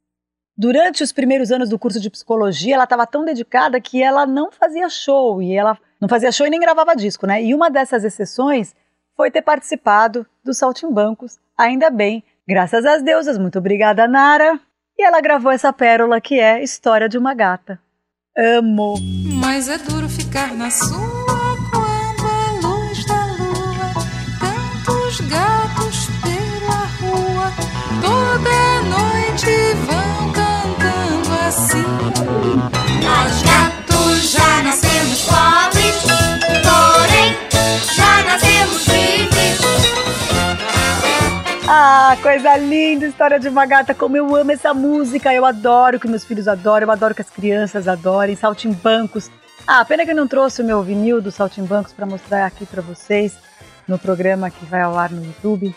Durante 0.56 1.02
os 1.02 1.12
primeiros 1.12 1.50
anos 1.50 1.68
do 1.70 1.78
curso 1.78 1.98
de 1.98 2.10
psicologia, 2.10 2.74
ela 2.74 2.84
estava 2.84 3.06
tão 3.06 3.24
dedicada 3.24 3.80
que 3.80 4.02
ela 4.02 4.26
não 4.26 4.50
fazia 4.50 4.88
show 4.88 5.42
e 5.42 5.54
ela 5.54 5.78
não 6.00 6.08
fazia 6.08 6.30
show 6.30 6.46
e 6.46 6.50
nem 6.50 6.60
gravava 6.60 6.94
disco, 6.94 7.26
né? 7.26 7.42
E 7.42 7.54
uma 7.54 7.70
dessas 7.70 8.04
exceções 8.04 8.74
foi 9.22 9.30
ter 9.30 9.42
participado 9.42 10.26
dos 10.44 10.58
Saltimbancos, 10.58 11.38
ainda 11.56 11.88
bem, 11.90 12.24
graças 12.44 12.84
às 12.84 13.04
deusas. 13.04 13.38
Muito 13.38 13.56
obrigada, 13.56 14.08
Nara. 14.08 14.58
E 14.98 15.06
ela 15.06 15.20
gravou 15.20 15.52
essa 15.52 15.72
pérola 15.72 16.20
que 16.20 16.40
é 16.40 16.60
História 16.60 17.08
de 17.08 17.16
uma 17.16 17.32
Gata. 17.32 17.78
Amo! 18.36 18.96
Mas 19.40 19.68
é 19.68 19.78
duro 19.78 20.08
ficar 20.08 20.52
na 20.54 20.72
sua 20.72 20.96
quando 21.70 22.26
a 22.26 22.66
luz 22.66 23.06
da 23.06 23.26
lua, 23.38 23.94
tantos 24.40 25.20
gatos 25.20 26.08
pela 26.24 26.80
rua, 26.98 27.52
toda 28.00 28.82
noite 28.90 29.52
vão 29.86 30.32
cantando 30.32 31.32
assim. 31.46 31.86
Nós 33.04 33.42
gatos 33.42 34.32
já 34.32 34.62
nascemos 34.64 35.22
pobres, 35.26 35.71
Coisa 42.20 42.56
linda, 42.56 43.06
história 43.06 43.40
de 43.40 43.48
uma 43.48 43.64
gata, 43.64 43.94
como 43.94 44.16
eu 44.16 44.36
amo 44.36 44.52
essa 44.52 44.72
música, 44.74 45.32
eu 45.32 45.44
adoro 45.44 45.98
que 45.98 46.06
meus 46.06 46.24
filhos 46.24 46.46
adoram, 46.46 46.86
eu 46.86 46.90
adoro 46.92 47.14
que 47.14 47.22
as 47.22 47.30
crianças 47.30 47.88
adorem, 47.88 48.36
saltimbancos. 48.36 49.30
Ah, 49.66 49.84
pena 49.84 50.04
que 50.04 50.10
eu 50.10 50.16
não 50.16 50.28
trouxe 50.28 50.62
o 50.62 50.64
meu 50.64 50.82
vinil 50.82 51.20
dos 51.20 51.34
saltimbancos 51.34 51.92
para 51.92 52.06
mostrar 52.06 52.46
aqui 52.46 52.66
para 52.66 52.82
vocês 52.82 53.36
no 53.88 53.98
programa 53.98 54.50
que 54.50 54.64
vai 54.66 54.82
ao 54.82 54.96
ar 54.96 55.10
no 55.10 55.24
YouTube. 55.24 55.74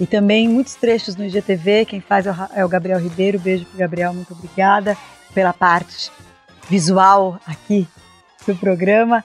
E 0.00 0.06
também 0.06 0.48
muitos 0.48 0.74
trechos 0.74 1.16
no 1.16 1.24
IGTV, 1.24 1.84
quem 1.84 2.00
faz 2.00 2.26
é 2.26 2.34
é 2.54 2.64
o 2.64 2.68
Gabriel 2.68 2.98
Ribeiro, 2.98 3.38
beijo 3.38 3.64
pro 3.66 3.78
Gabriel, 3.78 4.12
muito 4.12 4.32
obrigada 4.32 4.96
pela 5.32 5.52
parte 5.52 6.10
visual 6.68 7.38
aqui 7.46 7.86
do 8.46 8.56
programa. 8.56 9.24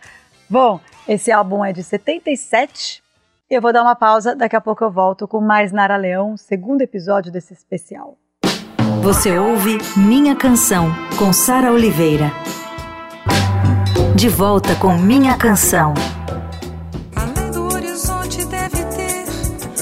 Bom, 0.50 0.80
esse 1.08 1.32
álbum 1.32 1.64
é 1.64 1.74
de 1.74 1.84
77, 1.84 3.02
eu 3.50 3.62
vou 3.62 3.74
dar 3.74 3.82
uma 3.82 3.96
pausa, 3.96 4.36
daqui 4.36 4.56
a 4.56 4.62
pouco 4.62 4.84
eu 4.84 4.92
volto 4.92 5.28
com 5.28 5.42
mais 5.42 5.72
Nara 5.72 5.98
Leão, 5.98 6.38
segundo 6.38 6.82
episódio 6.82 7.32
desse 7.32 7.52
especial. 7.52 8.16
Você 9.02 9.40
ouve 9.40 9.80
Minha 9.98 10.36
Canção, 10.36 10.88
com 11.18 11.34
Sara 11.34 11.72
Oliveira. 11.72 12.32
De 14.16 14.30
volta 14.30 14.76
com 14.76 14.96
Minha 14.98 15.36
Canção. 15.36 15.96
Além 17.16 17.52
do 17.52 17.74
horizonte 17.74 18.46
deve 18.46 18.84
ter 18.96 19.26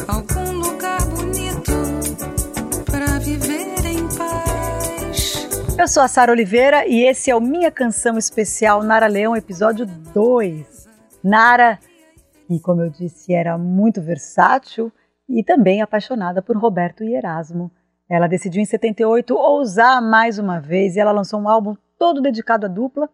algum 0.07 0.59
lugar 0.59 1.03
bonito 1.07 1.73
para 2.89 3.19
viver 3.19 3.85
em 3.85 4.07
paz. 4.15 5.45
Eu 5.77 5.89
sou 5.89 6.03
a 6.03 6.07
Sara 6.07 6.31
Oliveira 6.31 6.87
e 6.87 7.03
esse 7.05 7.29
é 7.29 7.35
o 7.35 7.41
Minha 7.41 7.69
Canção 7.71 8.17
Especial 8.17 8.81
Nara 8.81 9.07
Leão, 9.07 9.35
episódio 9.35 9.85
2. 9.85 10.87
Nara, 11.21 11.77
que 12.47 12.59
como 12.61 12.81
eu 12.81 12.89
disse, 12.89 13.33
era 13.33 13.57
muito 13.57 14.01
versátil 14.01 14.91
e 15.27 15.43
também 15.43 15.81
apaixonada 15.81 16.41
por 16.41 16.57
Roberto 16.57 17.03
e 17.03 17.13
Erasmo. 17.13 17.69
Ela 18.09 18.27
decidiu 18.27 18.61
em 18.61 18.65
78 18.65 19.35
ousar 19.35 20.01
mais 20.01 20.39
uma 20.39 20.59
vez 20.59 20.95
e 20.95 20.99
ela 20.99 21.11
lançou 21.11 21.41
um 21.41 21.49
álbum 21.49 21.75
todo 21.99 22.21
dedicado 22.21 22.65
à 22.65 22.69
dupla. 22.69 23.09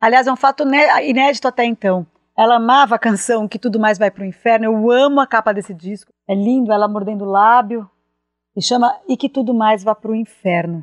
Aliás, 0.00 0.26
é 0.26 0.32
um 0.32 0.36
fato 0.36 0.64
né, 0.64 1.06
inédito 1.06 1.46
até 1.46 1.64
então. 1.64 2.06
Ela 2.36 2.56
amava 2.56 2.94
a 2.94 2.98
canção 2.98 3.46
Que 3.46 3.58
Tudo 3.58 3.78
Mais 3.78 3.98
Vai 3.98 4.10
Pro 4.10 4.24
Inferno. 4.24 4.64
Eu 4.64 4.90
amo 4.90 5.20
a 5.20 5.26
capa 5.26 5.52
desse 5.52 5.74
disco. 5.74 6.10
É 6.26 6.34
lindo, 6.34 6.72
ela 6.72 6.88
mordendo 6.88 7.24
o 7.24 7.30
lábio. 7.30 7.88
E 8.56 8.62
chama 8.62 8.98
E 9.06 9.18
Que 9.18 9.28
Tudo 9.28 9.52
Mais 9.52 9.84
Vá 9.84 9.94
Pro 9.94 10.14
Inferno. 10.14 10.82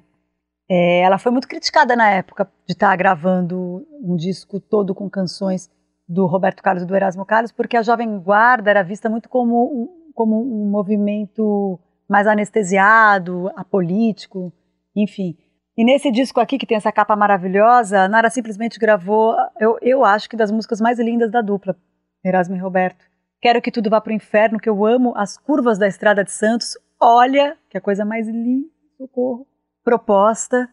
É, 0.70 1.00
ela 1.02 1.18
foi 1.18 1.32
muito 1.32 1.48
criticada 1.48 1.96
na 1.96 2.08
época 2.12 2.46
de 2.68 2.74
estar 2.74 2.96
gravando 2.96 3.84
um 4.04 4.16
disco 4.16 4.60
todo 4.60 4.94
com 4.94 5.10
canções 5.10 5.72
do 6.10 6.26
Roberto 6.26 6.64
Carlos 6.64 6.82
e 6.82 6.88
do 6.88 6.96
Erasmo 6.96 7.24
Carlos, 7.24 7.52
porque 7.52 7.78
a 7.78 7.84
Jovem 7.84 8.20
Guarda 8.20 8.72
era 8.72 8.84
vista 8.84 9.08
muito 9.08 9.30
como 9.30 9.64
um, 9.64 10.12
como 10.16 10.42
um 10.42 10.68
movimento 10.68 11.80
mais 12.10 12.26
anestesiado, 12.26 13.52
apolítico, 13.56 14.52
enfim. 14.96 15.38
E 15.78 15.86
nesse 15.86 16.12
disco 16.12 16.40
aqui, 16.40 16.58
que 16.58 16.66
tem 16.66 16.76
essa 16.76 16.92
capa 16.92 17.16
maravilhosa, 17.16 18.08
Nara 18.08 18.32
simplesmente 18.32 18.80
gravou, 18.80 19.36
eu, 19.60 19.78
eu 19.84 20.04
acho 20.04 20.28
que 20.28 20.36
das 20.36 20.52
músicas 20.52 20.82
mais 20.82 21.00
lindas 21.00 21.32
da 21.32 21.42
dupla, 21.42 21.78
Erasmo 22.26 22.56
e 22.56 22.60
Roberto. 22.60 23.06
Quero 23.40 23.62
que 23.62 23.72
tudo 23.72 23.90
vá 23.90 24.02
pro 24.02 24.12
inferno, 24.12 24.60
que 24.60 24.68
eu 24.68 24.86
amo 24.86 25.14
as 25.16 25.38
curvas 25.38 25.78
da 25.78 25.88
Estrada 25.88 26.24
de 26.24 26.32
Santos. 26.32 26.76
Olha, 27.00 27.56
que 27.70 27.78
a 27.78 27.82
coisa 27.82 28.04
mais 28.04 28.28
linda, 28.28 28.68
socorro. 28.98 29.48
Proposta, 29.84 30.68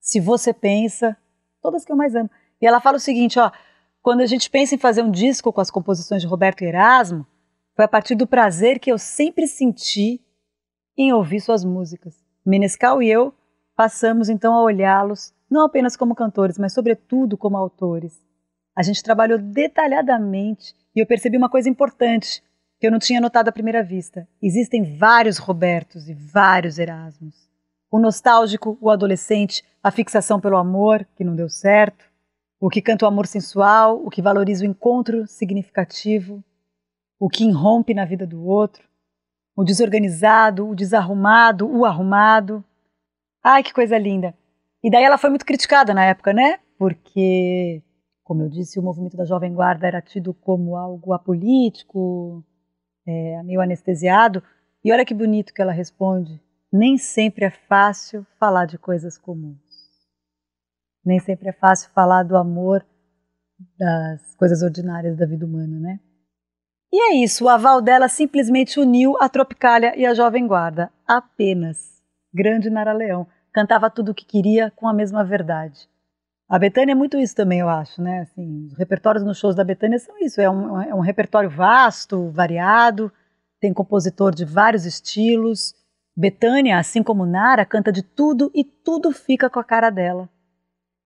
se 0.00 0.18
você 0.18 0.52
pensa, 0.52 1.16
todas 1.62 1.84
que 1.84 1.92
eu 1.92 1.96
mais 1.96 2.16
amo. 2.16 2.30
E 2.60 2.66
ela 2.66 2.80
fala 2.80 2.96
o 2.96 3.00
seguinte, 3.00 3.38
ó, 3.38 3.52
quando 4.02 4.20
a 4.20 4.26
gente 4.26 4.50
pensa 4.50 4.74
em 4.74 4.78
fazer 4.78 5.02
um 5.02 5.10
disco 5.10 5.52
com 5.52 5.60
as 5.60 5.70
composições 5.70 6.22
de 6.22 6.28
Roberto 6.28 6.62
Erasmo, 6.62 7.26
foi 7.74 7.84
a 7.84 7.88
partir 7.88 8.14
do 8.14 8.26
prazer 8.26 8.78
que 8.78 8.90
eu 8.90 8.98
sempre 8.98 9.46
senti 9.46 10.20
em 10.96 11.12
ouvir 11.12 11.40
suas 11.40 11.64
músicas. 11.64 12.14
Menescal 12.44 13.02
e 13.02 13.10
eu 13.10 13.34
passamos 13.76 14.28
então 14.28 14.54
a 14.54 14.62
olhá-los 14.62 15.32
não 15.50 15.64
apenas 15.64 15.96
como 15.96 16.14
cantores, 16.14 16.58
mas 16.58 16.72
sobretudo 16.72 17.36
como 17.36 17.56
autores. 17.56 18.22
A 18.76 18.82
gente 18.82 19.02
trabalhou 19.02 19.38
detalhadamente 19.38 20.74
e 20.94 21.00
eu 21.00 21.06
percebi 21.06 21.36
uma 21.36 21.50
coisa 21.50 21.68
importante 21.68 22.42
que 22.78 22.86
eu 22.86 22.90
não 22.90 22.98
tinha 22.98 23.20
notado 23.20 23.48
à 23.48 23.52
primeira 23.52 23.82
vista. 23.82 24.26
Existem 24.40 24.96
vários 24.96 25.38
Robertos 25.38 26.08
e 26.08 26.14
vários 26.14 26.78
Erasmos. 26.78 27.48
O 27.90 27.98
nostálgico, 27.98 28.78
o 28.80 28.88
adolescente, 28.88 29.64
a 29.82 29.90
fixação 29.90 30.40
pelo 30.40 30.56
amor, 30.56 31.06
que 31.16 31.24
não 31.24 31.34
deu 31.34 31.48
certo, 31.48 32.09
o 32.60 32.68
que 32.68 32.82
canta 32.82 33.06
o 33.06 33.08
amor 33.08 33.26
sensual, 33.26 34.04
o 34.04 34.10
que 34.10 34.20
valoriza 34.20 34.62
o 34.62 34.68
encontro 34.68 35.26
significativo, 35.26 36.44
o 37.18 37.28
que 37.28 37.44
irrompe 37.44 37.94
na 37.94 38.04
vida 38.04 38.26
do 38.26 38.44
outro, 38.44 38.86
o 39.56 39.64
desorganizado, 39.64 40.68
o 40.68 40.74
desarrumado, 40.74 41.66
o 41.66 41.86
arrumado. 41.86 42.62
Ai, 43.42 43.62
que 43.62 43.72
coisa 43.72 43.96
linda! 43.96 44.34
E 44.82 44.90
daí 44.90 45.02
ela 45.02 45.18
foi 45.18 45.30
muito 45.30 45.44
criticada 45.44 45.94
na 45.94 46.04
época, 46.04 46.32
né? 46.32 46.58
Porque, 46.78 47.82
como 48.22 48.42
eu 48.42 48.48
disse, 48.48 48.78
o 48.78 48.82
movimento 48.82 49.16
da 49.16 49.24
Jovem 49.24 49.52
Guarda 49.52 49.86
era 49.86 50.02
tido 50.02 50.34
como 50.34 50.76
algo 50.76 51.12
apolítico, 51.12 52.44
é, 53.06 53.42
meio 53.42 53.60
anestesiado. 53.60 54.42
E 54.84 54.92
olha 54.92 55.04
que 55.04 55.14
bonito 55.14 55.52
que 55.52 55.60
ela 55.60 55.72
responde: 55.72 56.42
nem 56.72 56.96
sempre 56.96 57.44
é 57.44 57.50
fácil 57.50 58.26
falar 58.38 58.66
de 58.66 58.78
coisas 58.78 59.18
comuns. 59.18 59.69
Nem 61.04 61.18
sempre 61.18 61.48
é 61.48 61.52
fácil 61.52 61.90
falar 61.94 62.22
do 62.22 62.36
amor 62.36 62.84
das 63.78 64.34
coisas 64.36 64.62
ordinárias 64.62 65.16
da 65.16 65.26
vida 65.26 65.44
humana, 65.44 65.78
né? 65.78 66.00
E 66.92 67.00
é 67.12 67.14
isso, 67.22 67.44
o 67.44 67.48
aval 67.48 67.80
dela 67.80 68.08
simplesmente 68.08 68.80
uniu 68.80 69.16
a 69.20 69.28
Tropicália 69.28 69.96
e 69.96 70.04
a 70.04 70.12
Jovem 70.12 70.46
Guarda. 70.46 70.90
Apenas. 71.06 72.02
Grande 72.34 72.68
Nara 72.68 72.92
Leão. 72.92 73.26
Cantava 73.52 73.88
tudo 73.88 74.10
o 74.10 74.14
que 74.14 74.24
queria 74.24 74.70
com 74.72 74.88
a 74.88 74.92
mesma 74.92 75.24
verdade. 75.24 75.88
A 76.48 76.58
Betânia 76.58 76.92
é 76.92 76.96
muito 76.96 77.16
isso 77.16 77.36
também, 77.36 77.60
eu 77.60 77.68
acho, 77.68 78.02
né? 78.02 78.22
Assim, 78.22 78.66
os 78.66 78.76
repertórios 78.76 79.24
nos 79.24 79.38
shows 79.38 79.54
da 79.54 79.62
Betânia 79.62 80.00
são 80.00 80.18
isso. 80.18 80.40
É 80.40 80.50
um, 80.50 80.82
é 80.82 80.92
um 80.92 81.00
repertório 81.00 81.48
vasto, 81.48 82.28
variado, 82.30 83.12
tem 83.60 83.72
compositor 83.72 84.34
de 84.34 84.44
vários 84.44 84.84
estilos. 84.84 85.74
Betânia, 86.16 86.76
assim 86.76 87.04
como 87.04 87.24
Nara, 87.24 87.64
canta 87.64 87.92
de 87.92 88.02
tudo 88.02 88.50
e 88.52 88.64
tudo 88.64 89.12
fica 89.12 89.48
com 89.48 89.60
a 89.60 89.64
cara 89.64 89.90
dela. 89.90 90.28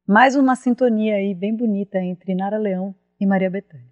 Mais 0.07 0.37
uma 0.37 0.55
sintonia 0.55 1.15
aí 1.15 1.35
bem 1.35 1.57
bonita 1.57 1.99
entre 1.99 2.35
Nara 2.35 2.59
Leão 2.59 2.95
e 3.19 3.25
Maria 3.25 3.49
Bethânia. 3.49 3.87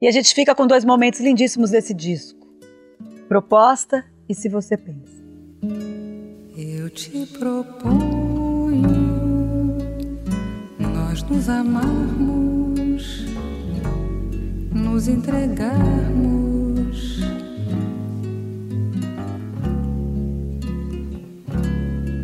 E 0.00 0.08
a 0.08 0.10
gente 0.10 0.34
fica 0.34 0.54
com 0.54 0.66
dois 0.66 0.82
momentos 0.82 1.20
lindíssimos 1.20 1.70
desse 1.70 1.92
disco: 1.92 2.48
Proposta 3.28 4.02
e 4.26 4.34
Se 4.34 4.48
Você 4.48 4.78
Pensa. 4.78 5.22
Eu 6.56 6.88
te 6.88 7.26
proponho 7.38 8.80
nós 10.78 11.22
nos 11.24 11.50
amarmos, 11.50 13.26
nos 14.72 15.06
entregarmos. 15.06 17.20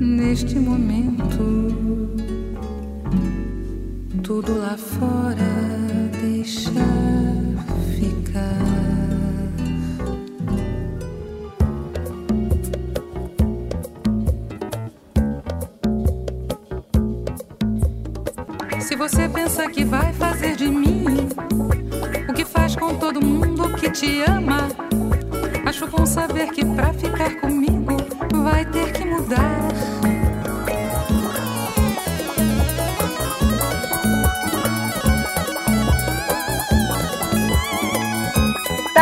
Neste 0.01 0.59
momento, 0.59 2.09
tudo 4.29 4.59
lá 4.59 4.77
fora 4.77 5.37
deixar 6.21 6.75
ficar. 7.97 8.59
Se 18.83 18.95
você 18.95 19.27
pensa 19.31 19.67
que 19.71 19.83
vai 19.87 20.13
fazer 20.13 20.57
de 20.57 20.69
mim 20.69 21.05
o 22.29 22.35
que 22.35 22.45
faz 22.45 22.77
com 22.77 22.95
todo 22.97 23.25
mundo 23.25 23.75
que 23.77 23.91
te 23.91 24.21
ama, 24.25 24.69
acho 25.65 25.87
bom 25.87 26.05
saber 26.05 26.51
que 26.51 26.67
pra 26.67 26.93
ficar 26.93 27.41
comigo 27.41 27.97
vai 28.45 28.67
ter 28.67 28.93
que 28.93 29.07
mudar. 29.07 29.98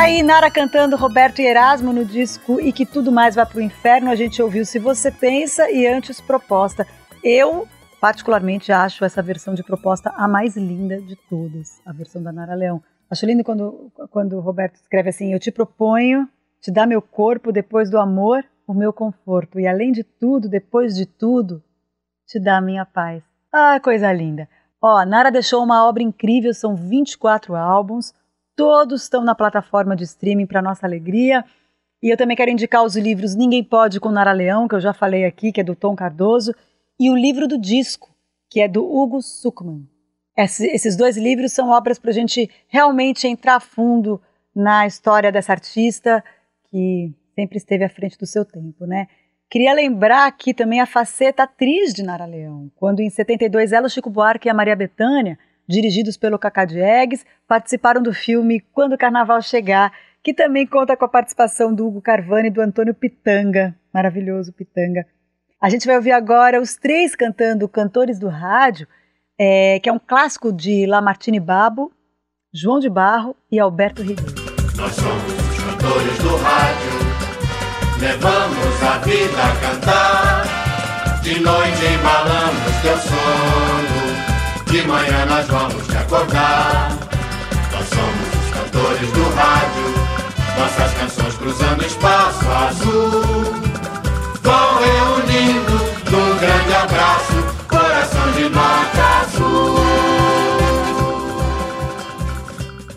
Aí 0.07 0.23
Nara 0.23 0.49
cantando 0.49 0.97
Roberto 0.97 1.41
e 1.41 1.45
Erasmo 1.45 1.93
no 1.93 2.05
disco 2.05 2.61
E 2.61 2.73
Que 2.73 2.87
Tudo 2.87 3.11
Mais 3.11 3.35
Vai 3.35 3.45
Pro 3.45 3.61
Inferno. 3.61 4.09
A 4.09 4.15
gente 4.15 4.41
ouviu 4.41 4.65
Se 4.65 4.79
Você 4.79 5.11
Pensa 5.11 5.69
e 5.69 5.85
Antes 5.85 6.21
Proposta. 6.21 6.87
Eu, 7.25 7.67
particularmente, 8.01 8.71
acho 8.71 9.05
essa 9.05 9.21
versão 9.21 9.53
de 9.53 9.65
proposta 9.65 10.11
a 10.11 10.29
mais 10.29 10.57
linda 10.57 11.03
de 11.03 11.17
todas, 11.29 11.81
a 11.85 11.93
versão 11.93 12.23
da 12.23 12.31
Nara 12.31 12.55
Leão. 12.55 12.81
Acho 13.11 13.27
lindo 13.27 13.43
quando, 13.43 13.91
quando 14.13 14.37
o 14.37 14.41
Roberto 14.41 14.77
escreve 14.77 15.09
assim: 15.09 15.33
Eu 15.33 15.41
te 15.41 15.51
proponho 15.51 16.29
te 16.61 16.71
dar 16.71 16.87
meu 16.87 17.03
corpo 17.03 17.51
depois 17.51 17.91
do 17.91 17.99
amor, 17.99 18.45
o 18.65 18.73
meu 18.73 18.93
conforto. 18.93 19.59
E 19.59 19.67
além 19.67 19.91
de 19.91 20.05
tudo, 20.05 20.49
depois 20.49 20.95
de 20.95 21.05
tudo, 21.05 21.61
te 22.29 22.39
dar 22.39 22.59
a 22.59 22.63
minha 22.63 22.87
paz. 22.87 23.25
Ah, 23.53 23.81
coisa 23.81 24.13
linda. 24.13 24.49
Ó, 24.81 25.05
Nara 25.05 25.33
deixou 25.33 25.65
uma 25.65 25.85
obra 25.85 26.01
incrível, 26.01 26.55
são 26.55 26.77
24 26.77 27.57
álbuns, 27.57 28.15
todos 28.57 29.03
estão 29.03 29.23
na 29.23 29.35
plataforma 29.35 29.95
de 29.95 30.05
streaming 30.05 30.47
para 30.47 30.63
nossa 30.63 30.87
alegria. 30.87 31.45
E 32.03 32.11
eu 32.13 32.17
também 32.17 32.37
quero 32.37 32.51
indicar 32.51 32.83
os 32.85 32.97
livros 32.97 33.35
Ninguém 33.35 33.63
Pode 33.63 34.01
com 34.01 34.11
Nara 34.11 34.33
Leão, 34.33 34.67
que 34.67 34.75
eu 34.75 34.81
já 34.81 34.93
falei 34.93 35.25
aqui, 35.25 35.53
que 35.53 35.61
é 35.61 35.65
do 35.65 35.75
Tom 35.77 35.95
Cardoso, 35.95 36.55
e 36.99 37.11
o 37.11 37.17
livro 37.17 37.47
do 37.47 37.59
disco, 37.59 38.11
que 38.51 38.61
é 38.61 38.69
do 38.69 38.85
Hugo 38.85 39.21
Suckman. 39.23 39.87
Esse- 40.37 40.67
esses 40.67 40.97
dois 40.97 41.17
livros 41.17 41.53
são 41.53 41.71
obras 41.71 41.99
para 41.99 42.11
a 42.11 42.15
gente 42.15 42.51
realmente 42.69 43.27
entrar 43.27 43.61
fundo 43.61 44.21
na 44.55 44.87
história 44.87 45.31
dessa 45.33 45.53
artista 45.53 46.23
que 46.71 47.13
sempre 47.35 47.59
esteve 47.59 47.85
à 47.85 47.89
frente 47.89 48.19
do 48.19 48.27
seu 48.27 48.45
tempo, 48.45 48.87
né? 48.87 49.07
Queria 49.51 49.73
lembrar 49.73 50.27
aqui 50.27 50.53
também 50.53 50.81
a 50.81 50.87
faceta 50.87 51.45
atriz 51.45 51.95
de 51.95 52.03
Nara 52.03 52.25
Leão, 52.25 52.71
quando 52.77 53.01
em 53.01 53.09
72 53.09 53.73
ela, 53.73 53.87
o 53.87 53.91
Chico 53.91 54.11
Buarque 54.11 54.49
e 54.49 54.51
a 54.51 54.55
Maria 54.55 54.75
Bethânia, 54.75 55.39
dirigidos 55.69 56.17
pelo 56.17 56.39
Cacá 56.39 56.65
Diegues, 56.65 57.25
participaram 57.47 58.03
do 58.03 58.13
filme 58.13 58.61
Quando 58.73 58.95
o 58.95 58.99
Carnaval 58.99 59.41
Chegar, 59.43 59.93
que 60.23 60.35
também 60.35 60.67
conta 60.67 60.97
com 60.97 61.05
a 61.05 61.09
participação 61.09 61.75
do 61.75 61.87
Hugo 61.87 62.01
Carvani 62.01 62.49
e 62.49 62.51
do 62.51 62.61
Antônio 62.61 62.95
Pitanga, 62.95 63.75
maravilhoso 63.93 64.53
Pitanga. 64.53 65.07
A 65.61 65.69
gente 65.69 65.87
vai 65.87 65.97
ouvir 65.97 66.13
agora 66.13 66.61
os 66.61 66.77
três 66.77 67.15
cantando 67.15 67.69
Cantores 67.69 68.19
do 68.19 68.29
Rádio, 68.29 68.87
é, 69.39 69.79
que 69.81 69.89
é 69.89 69.93
um 69.93 69.99
clássico 69.99 70.53
de 70.53 70.87
Lamartine 70.87 71.41
Babo, 71.41 71.93
João 72.53 72.79
de 72.79 72.89
Barro 72.89 73.37
e 73.51 73.59
Alberto 73.59 74.03
Ribeiro. 74.03 74.35
Nós 74.77 74.93
somos 74.95 75.33
os 75.33 75.63
cantores 75.63 76.19
do 76.19 76.37
rádio, 76.37 76.93
levamos 78.01 78.83
a 78.83 78.99
vida 78.99 79.43
a 79.43 79.57
cantar. 79.61 81.21
De 81.23 81.41
noite 81.41 81.85
embalamos 81.87 82.83
teu 82.83 82.97
sono, 82.99 83.96
de 84.67 84.83
manhã 84.83 85.27
nós 85.27 85.47
vamos 85.47 85.87
te 85.87 85.97
acordar. 85.97 86.91
Nós 87.73 87.89
somos 87.89 88.29
os 88.35 88.51
cantores 88.51 89.11
do 89.13 89.23
rádio, 89.35 89.95
nossas 90.59 90.95
canções 90.95 91.35
cruzando 91.39 91.85
espaço 91.85 92.51
azul. 92.51 93.23
Vão 94.43 94.79
reunindo 94.79 95.73
num 96.11 96.39
grande 96.39 96.75
abraço, 96.75 97.67
coração 97.69 98.33
de 98.33 98.49
nota 98.49 99.03
azul. 99.23 99.77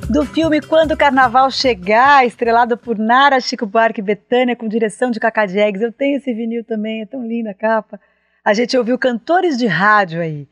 Do 0.09 0.25
filme 0.25 0.59
Quando 0.59 0.93
o 0.93 0.97
Carnaval 0.97 1.51
Chegar, 1.51 2.25
estrelado 2.25 2.75
por 2.75 2.97
Nara, 2.97 3.39
Chico 3.39 3.67
Buarque 3.67 4.01
e 4.01 4.03
Betânia, 4.03 4.55
com 4.55 4.67
direção 4.67 5.11
de 5.11 5.19
Cacá 5.19 5.45
Diegues. 5.45 5.83
Eu 5.83 5.91
tenho 5.91 6.17
esse 6.17 6.33
vinil 6.33 6.63
também, 6.63 7.01
é 7.01 7.05
tão 7.05 7.25
linda 7.25 7.51
a 7.51 7.53
capa. 7.53 7.99
A 8.43 8.53
gente 8.53 8.75
ouviu 8.75 8.97
Cantores 8.97 9.55
de 9.55 9.67
Rádio 9.67 10.19
aí, 10.19 10.47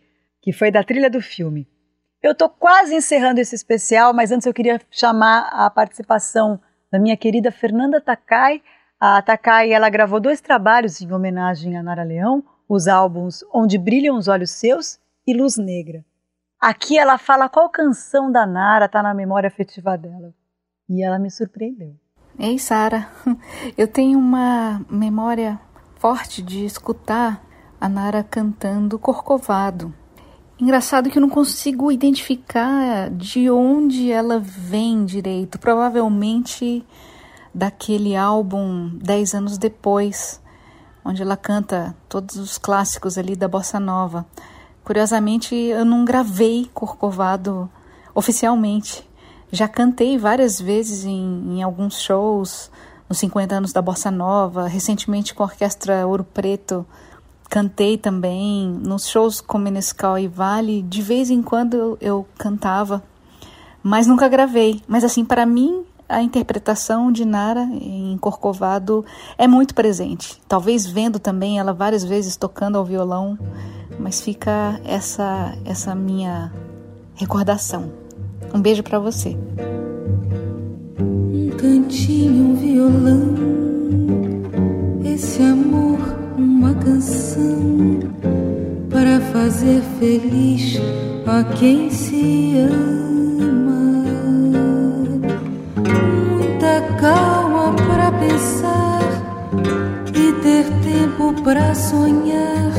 que 0.47 0.53
foi 0.53 0.71
da 0.71 0.81
trilha 0.81 1.10
do 1.10 1.21
filme. 1.21 1.67
Eu 2.23 2.33
tô 2.33 2.47
quase 2.47 2.95
encerrando 2.95 3.41
esse 3.41 3.53
especial, 3.53 4.13
mas 4.13 4.31
antes 4.31 4.47
eu 4.47 4.53
queria 4.53 4.79
chamar 4.89 5.49
a 5.51 5.69
participação 5.69 6.57
da 6.89 6.97
minha 6.97 7.17
querida 7.17 7.51
Fernanda 7.51 7.99
Takai. 7.99 8.62
A 8.97 9.21
Takai, 9.21 9.73
ela 9.73 9.89
gravou 9.89 10.21
dois 10.21 10.39
trabalhos 10.39 11.01
em 11.01 11.12
homenagem 11.12 11.75
a 11.75 11.83
Nara 11.83 12.03
Leão, 12.03 12.41
os 12.65 12.88
álbuns 12.88 13.43
Onde 13.53 13.77
Brilham 13.77 14.15
os 14.15 14.29
Olhos 14.29 14.51
Seus 14.51 14.97
e 15.27 15.33
Luz 15.33 15.57
Negra. 15.57 16.05
Aqui 16.62 16.97
ela 16.97 17.17
fala 17.17 17.49
qual 17.49 17.69
canção 17.69 18.31
da 18.31 18.45
Nara 18.45 18.88
tá 18.88 19.03
na 19.03 19.13
memória 19.13 19.49
afetiva 19.49 19.97
dela. 19.97 20.33
E 20.88 21.03
ela 21.03 21.19
me 21.19 21.29
surpreendeu. 21.29 21.93
Ei, 22.39 22.57
Sara, 22.57 23.10
eu 23.77 23.86
tenho 23.86 24.17
uma 24.17 24.79
memória 24.89 25.60
forte 25.97 26.41
de 26.41 26.63
escutar 26.63 27.43
a 27.81 27.89
Nara 27.89 28.23
cantando 28.23 28.97
Corcovado. 28.97 29.93
Engraçado 30.60 31.12
que 31.12 31.20
eu 31.20 31.22
não 31.22 31.30
consigo 31.30 31.91
identificar 31.91 33.12
de 33.12 33.48
onde 33.48 34.12
ela 34.12 34.39
vem 34.39 35.06
direito. 35.06 35.60
Provavelmente 35.60 36.84
daquele 37.54 38.15
álbum 38.15 38.89
Dez 38.96 39.36
anos 39.36 39.58
depois, 39.60 40.41
onde 41.06 41.22
ela 41.22 41.38
canta 41.38 41.96
todos 42.10 42.38
os 42.38 42.58
clássicos 42.58 43.20
ali 43.20 43.36
da 43.36 43.48
bossa 43.48 43.80
nova. 43.80 44.26
Curiosamente, 44.84 45.54
eu 45.54 45.86
não 45.86 46.04
gravei 46.04 46.67
Corcovado 46.74 47.70
oficialmente. 48.15 49.08
Já 49.52 49.67
cantei 49.67 50.17
várias 50.17 50.60
vezes 50.60 51.06
em, 51.06 51.58
em 51.58 51.62
alguns 51.62 52.02
shows, 52.02 52.72
nos 53.08 53.20
50 53.20 53.56
anos 53.56 53.72
da 53.72 53.82
Bossa 53.82 54.10
Nova, 54.10 54.67
recentemente 54.67 55.34
com 55.34 55.43
a 55.43 55.46
Orquestra 55.46 56.06
Ouro 56.06 56.24
Preto, 56.24 56.86
cantei 57.49 57.97
também, 57.97 58.67
nos 58.67 59.07
shows 59.07 59.41
com 59.41 59.57
Menescal 59.57 60.19
e 60.19 60.27
Vale, 60.27 60.81
de 60.81 61.01
vez 61.01 61.29
em 61.29 61.41
quando 61.41 61.75
eu, 61.75 61.97
eu 61.99 62.27
cantava, 62.38 63.03
mas 63.81 64.07
nunca 64.07 64.27
gravei. 64.27 64.81
Mas 64.88 65.03
assim, 65.03 65.23
para 65.23 65.45
mim, 65.45 65.86
a 66.10 66.21
interpretação 66.21 67.12
de 67.12 67.25
Nara 67.25 67.63
em 67.63 68.17
Corcovado 68.17 69.03
é 69.38 69.47
muito 69.47 69.75
presente. 69.75 70.41
Talvez 70.47 70.86
vendo 70.86 71.19
também 71.19 71.60
ela 71.60 71.73
várias 71.73 72.03
vezes 72.03 72.38
tocando 72.38 72.77
ao 72.77 72.86
violão, 72.86 73.38
mas 73.99 74.21
fica 74.21 74.79
essa 74.86 75.53
essa 75.65 75.93
minha 75.93 76.51
recordação. 77.15 77.91
Um 78.53 78.62
beijo 78.62 78.83
para 78.83 78.99
você. 78.99 79.38
Um 80.99 81.49
cantinho, 81.57 82.51
um 82.51 82.55
violão, 82.55 83.36
esse 85.03 85.41
amor, 85.41 86.16
uma 86.38 86.73
canção 86.76 88.00
para 88.89 89.19
fazer 89.34 89.82
feliz 90.00 90.80
a 91.26 91.43
quem 91.56 91.89
se 91.89 92.54
ama. 92.60 94.06
Muita 96.32 96.82
calma 97.02 97.73
para 97.73 98.12
pensar 98.12 99.02
e 100.13 100.32
ter 100.43 100.65
tempo 100.84 101.34
para 101.43 101.73
sonhar. 101.73 102.71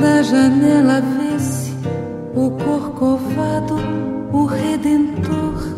Da 0.00 0.22
janela 0.22 1.00
vê-se 1.00 1.72
o 2.34 2.50
corcovado, 2.50 3.76
o 4.32 4.44
redentor. 4.44 4.91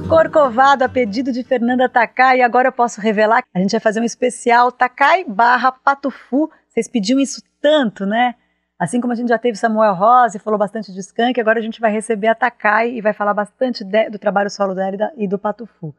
Corcovado 0.09 0.85
a 0.85 0.89
pedido 0.89 1.33
de 1.33 1.43
Fernanda 1.43 1.89
Takai. 1.89 2.43
Agora 2.43 2.69
eu 2.69 2.73
posso 2.73 3.01
revelar 3.01 3.43
que 3.43 3.49
a 3.55 3.59
gente 3.59 3.73
vai 3.73 3.81
fazer 3.81 4.01
um 4.01 4.05
especial 4.05 4.71
Takai 4.71 5.25
barra 5.25 5.73
Patufu. 5.73 6.51
Vocês 6.69 6.87
pediam 6.87 7.19
isso 7.19 7.43
tanto, 7.61 8.05
né? 8.05 8.35
Assim 8.79 9.01
como 9.01 9.13
a 9.13 9.17
gente 9.17 9.29
já 9.29 9.39
teve 9.39 9.57
Samuel 9.57 9.95
Rosa 9.95 10.37
e 10.37 10.41
falou 10.41 10.59
bastante 10.59 10.93
de 10.93 11.01
Skank, 11.01 11.41
agora 11.41 11.59
a 11.59 11.63
gente 11.63 11.81
vai 11.81 11.91
receber 11.91 12.27
a 12.27 12.35
Takai 12.35 12.91
e 12.91 13.01
vai 13.01 13.15
falar 13.15 13.33
bastante 13.33 13.83
de, 13.83 14.11
do 14.11 14.19
trabalho 14.19 14.51
solo 14.51 14.75
dela 14.75 15.11
e, 15.17 15.27
do 15.27 15.39
Patufu. 15.39 15.95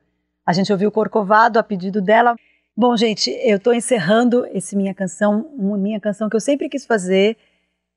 A 0.45 0.53
gente 0.53 0.71
ouviu 0.71 0.91
Corcovado 0.91 1.57
a 1.57 1.63
pedido 1.63 2.01
dela. 2.01 2.35
Bom, 2.77 2.95
gente, 2.95 3.31
eu 3.43 3.57
estou 3.57 3.73
encerrando 3.73 4.45
esse 4.47 4.75
minha 4.75 4.93
canção, 4.93 5.49
minha 5.57 5.99
canção 5.99 6.29
que 6.29 6.35
eu 6.35 6.41
sempre 6.41 6.69
quis 6.69 6.85
fazer 6.85 7.37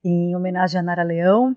em 0.03 0.35
homenagem 0.35 0.81
a 0.81 0.83
Nara 0.83 1.03
Leão, 1.03 1.55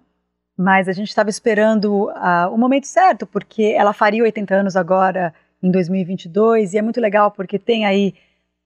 mas 0.58 0.88
a 0.88 0.92
gente 0.92 1.10
estava 1.10 1.30
esperando 1.30 2.10
uh, 2.10 2.54
o 2.54 2.58
momento 2.58 2.86
certo, 2.86 3.26
porque 3.26 3.64
ela 3.64 3.94
faria 3.94 4.24
80 4.24 4.54
anos 4.54 4.76
agora 4.76 5.34
em 5.62 5.72
2022 5.72 6.74
e 6.74 6.78
é 6.78 6.82
muito 6.82 7.00
legal 7.00 7.32
porque 7.32 7.58
tem 7.60 7.86
aí 7.86 8.14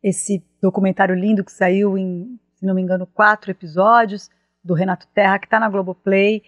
esse 0.01 0.43
documentário 0.61 1.15
lindo 1.15 1.43
que 1.43 1.51
saiu 1.51 1.97
em, 1.97 2.39
se 2.55 2.65
não 2.65 2.75
me 2.75 2.81
engano, 2.81 3.07
quatro 3.07 3.51
episódios 3.51 4.29
do 4.63 4.73
Renato 4.73 5.07
Terra, 5.13 5.39
que 5.39 5.47
está 5.47 5.59
na 5.59 5.69
Globoplay. 5.69 6.43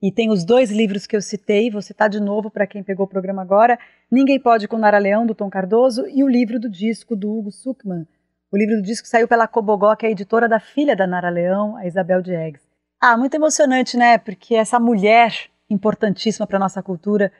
E 0.00 0.12
tem 0.12 0.30
os 0.30 0.44
dois 0.44 0.70
livros 0.70 1.06
que 1.06 1.16
eu 1.16 1.20
citei, 1.20 1.70
vou 1.70 1.82
citar 1.82 2.08
de 2.08 2.20
novo 2.20 2.50
para 2.50 2.66
quem 2.66 2.84
pegou 2.84 3.06
o 3.06 3.08
programa 3.08 3.42
agora: 3.42 3.78
Ninguém 4.10 4.38
Pode 4.38 4.68
com 4.68 4.78
Nara 4.78 4.98
Leão, 4.98 5.26
do 5.26 5.34
Tom 5.34 5.50
Cardoso, 5.50 6.06
e 6.06 6.22
o 6.22 6.28
livro 6.28 6.60
do 6.60 6.70
disco 6.70 7.16
do 7.16 7.36
Hugo 7.36 7.50
Suckman. 7.50 8.06
O 8.52 8.56
livro 8.56 8.76
do 8.76 8.82
disco 8.82 9.08
saiu 9.08 9.26
pela 9.26 9.48
Cobogó, 9.48 9.96
que 9.96 10.06
é 10.06 10.08
a 10.08 10.12
editora 10.12 10.48
da 10.48 10.60
filha 10.60 10.94
da 10.94 11.06
Nara 11.06 11.28
Leão, 11.28 11.76
a 11.76 11.86
Isabel 11.86 12.22
Diegues. 12.22 12.67
Ah, 13.00 13.16
muito 13.16 13.34
emocionante, 13.34 13.96
né? 13.96 14.18
Porque 14.18 14.54
essa 14.54 14.78
mulher 14.80 15.50
importantíssima 15.70 16.46
para 16.46 16.58
nossa 16.58 16.82
cultura, 16.82 17.32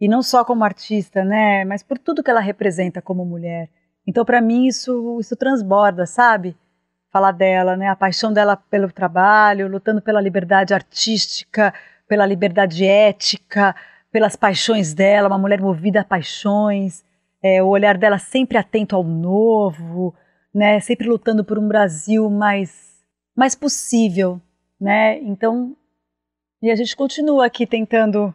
e 0.00 0.08
não 0.08 0.22
só 0.22 0.44
como 0.44 0.64
artista, 0.64 1.24
né? 1.24 1.64
Mas 1.64 1.82
por 1.82 1.98
tudo 1.98 2.22
que 2.22 2.30
ela 2.30 2.40
representa 2.40 3.02
como 3.02 3.24
mulher. 3.24 3.68
Então, 4.06 4.24
para 4.24 4.40
mim, 4.40 4.66
isso, 4.66 5.18
isso 5.20 5.36
transborda, 5.36 6.06
sabe? 6.06 6.56
falar 7.14 7.30
dela, 7.30 7.76
né? 7.76 7.86
A 7.88 7.94
paixão 7.94 8.32
dela 8.32 8.56
pelo 8.56 8.90
trabalho, 8.90 9.68
lutando 9.68 10.02
pela 10.02 10.20
liberdade 10.20 10.74
artística, 10.74 11.72
pela 12.08 12.26
liberdade 12.26 12.84
ética, 12.84 13.72
pelas 14.10 14.34
paixões 14.34 14.92
dela, 14.92 15.28
uma 15.28 15.38
mulher 15.38 15.60
movida 15.60 16.00
a 16.00 16.04
paixões, 16.04 17.04
é, 17.40 17.62
o 17.62 17.68
olhar 17.68 17.96
dela 17.96 18.18
sempre 18.18 18.58
atento 18.58 18.96
ao 18.96 19.04
novo, 19.04 20.12
né? 20.52 20.80
Sempre 20.80 21.06
lutando 21.06 21.44
por 21.44 21.56
um 21.56 21.68
Brasil 21.68 22.28
mais 22.28 22.82
mais 23.36 23.54
possível, 23.54 24.40
né? 24.80 25.20
Então, 25.22 25.76
e 26.62 26.70
a 26.70 26.76
gente 26.76 26.96
continua 26.96 27.46
aqui 27.46 27.66
tentando 27.66 28.34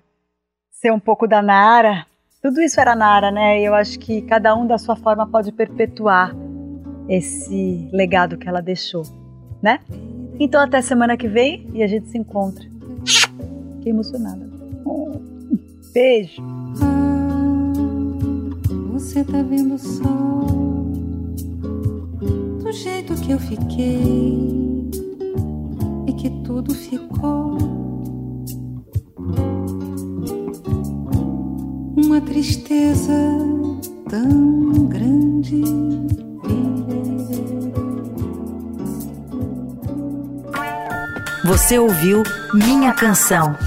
ser 0.71 0.91
um 0.91 0.99
pouco 0.99 1.27
da 1.27 1.41
Nara. 1.41 2.05
Tudo 2.41 2.61
isso 2.61 2.79
era 2.79 2.95
Nara, 2.95 3.31
né? 3.31 3.59
E 3.59 3.65
eu 3.65 3.73
acho 3.73 3.99
que 3.99 4.21
cada 4.21 4.55
um 4.55 4.65
da 4.67 4.77
sua 4.77 4.95
forma 4.95 5.27
pode 5.27 5.51
perpetuar 5.51 6.35
esse 7.09 7.89
legado 7.91 8.37
que 8.37 8.47
ela 8.47 8.61
deixou, 8.61 9.03
né? 9.61 9.79
Então 10.39 10.61
até 10.61 10.79
semana 10.81 11.17
que 11.17 11.27
vem 11.27 11.67
e 11.73 11.83
a 11.83 11.87
gente 11.87 12.07
se 12.07 12.17
encontra. 12.17 12.63
Fiquei 13.75 13.91
emocionada. 13.91 14.47
beijo. 15.91 16.41
Ah, 16.81 17.39
você 18.93 19.23
tá 19.23 19.41
vendo 19.41 19.75
do 22.63 22.71
jeito 22.71 23.15
que 23.15 23.31
eu 23.31 23.39
fiquei 23.39 24.78
que 26.19 26.29
tudo 26.43 26.75
ficou 26.75 27.57
uma 31.95 32.19
tristeza 32.19 33.13
tão 34.09 34.85
grande 34.87 35.63
Você 41.45 41.79
ouviu 41.79 42.21
Minha 42.53 42.93
Canção, 42.93 43.57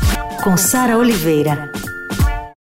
com 0.45 0.57
Sara 0.57 0.97
Oliveira. 0.97 1.73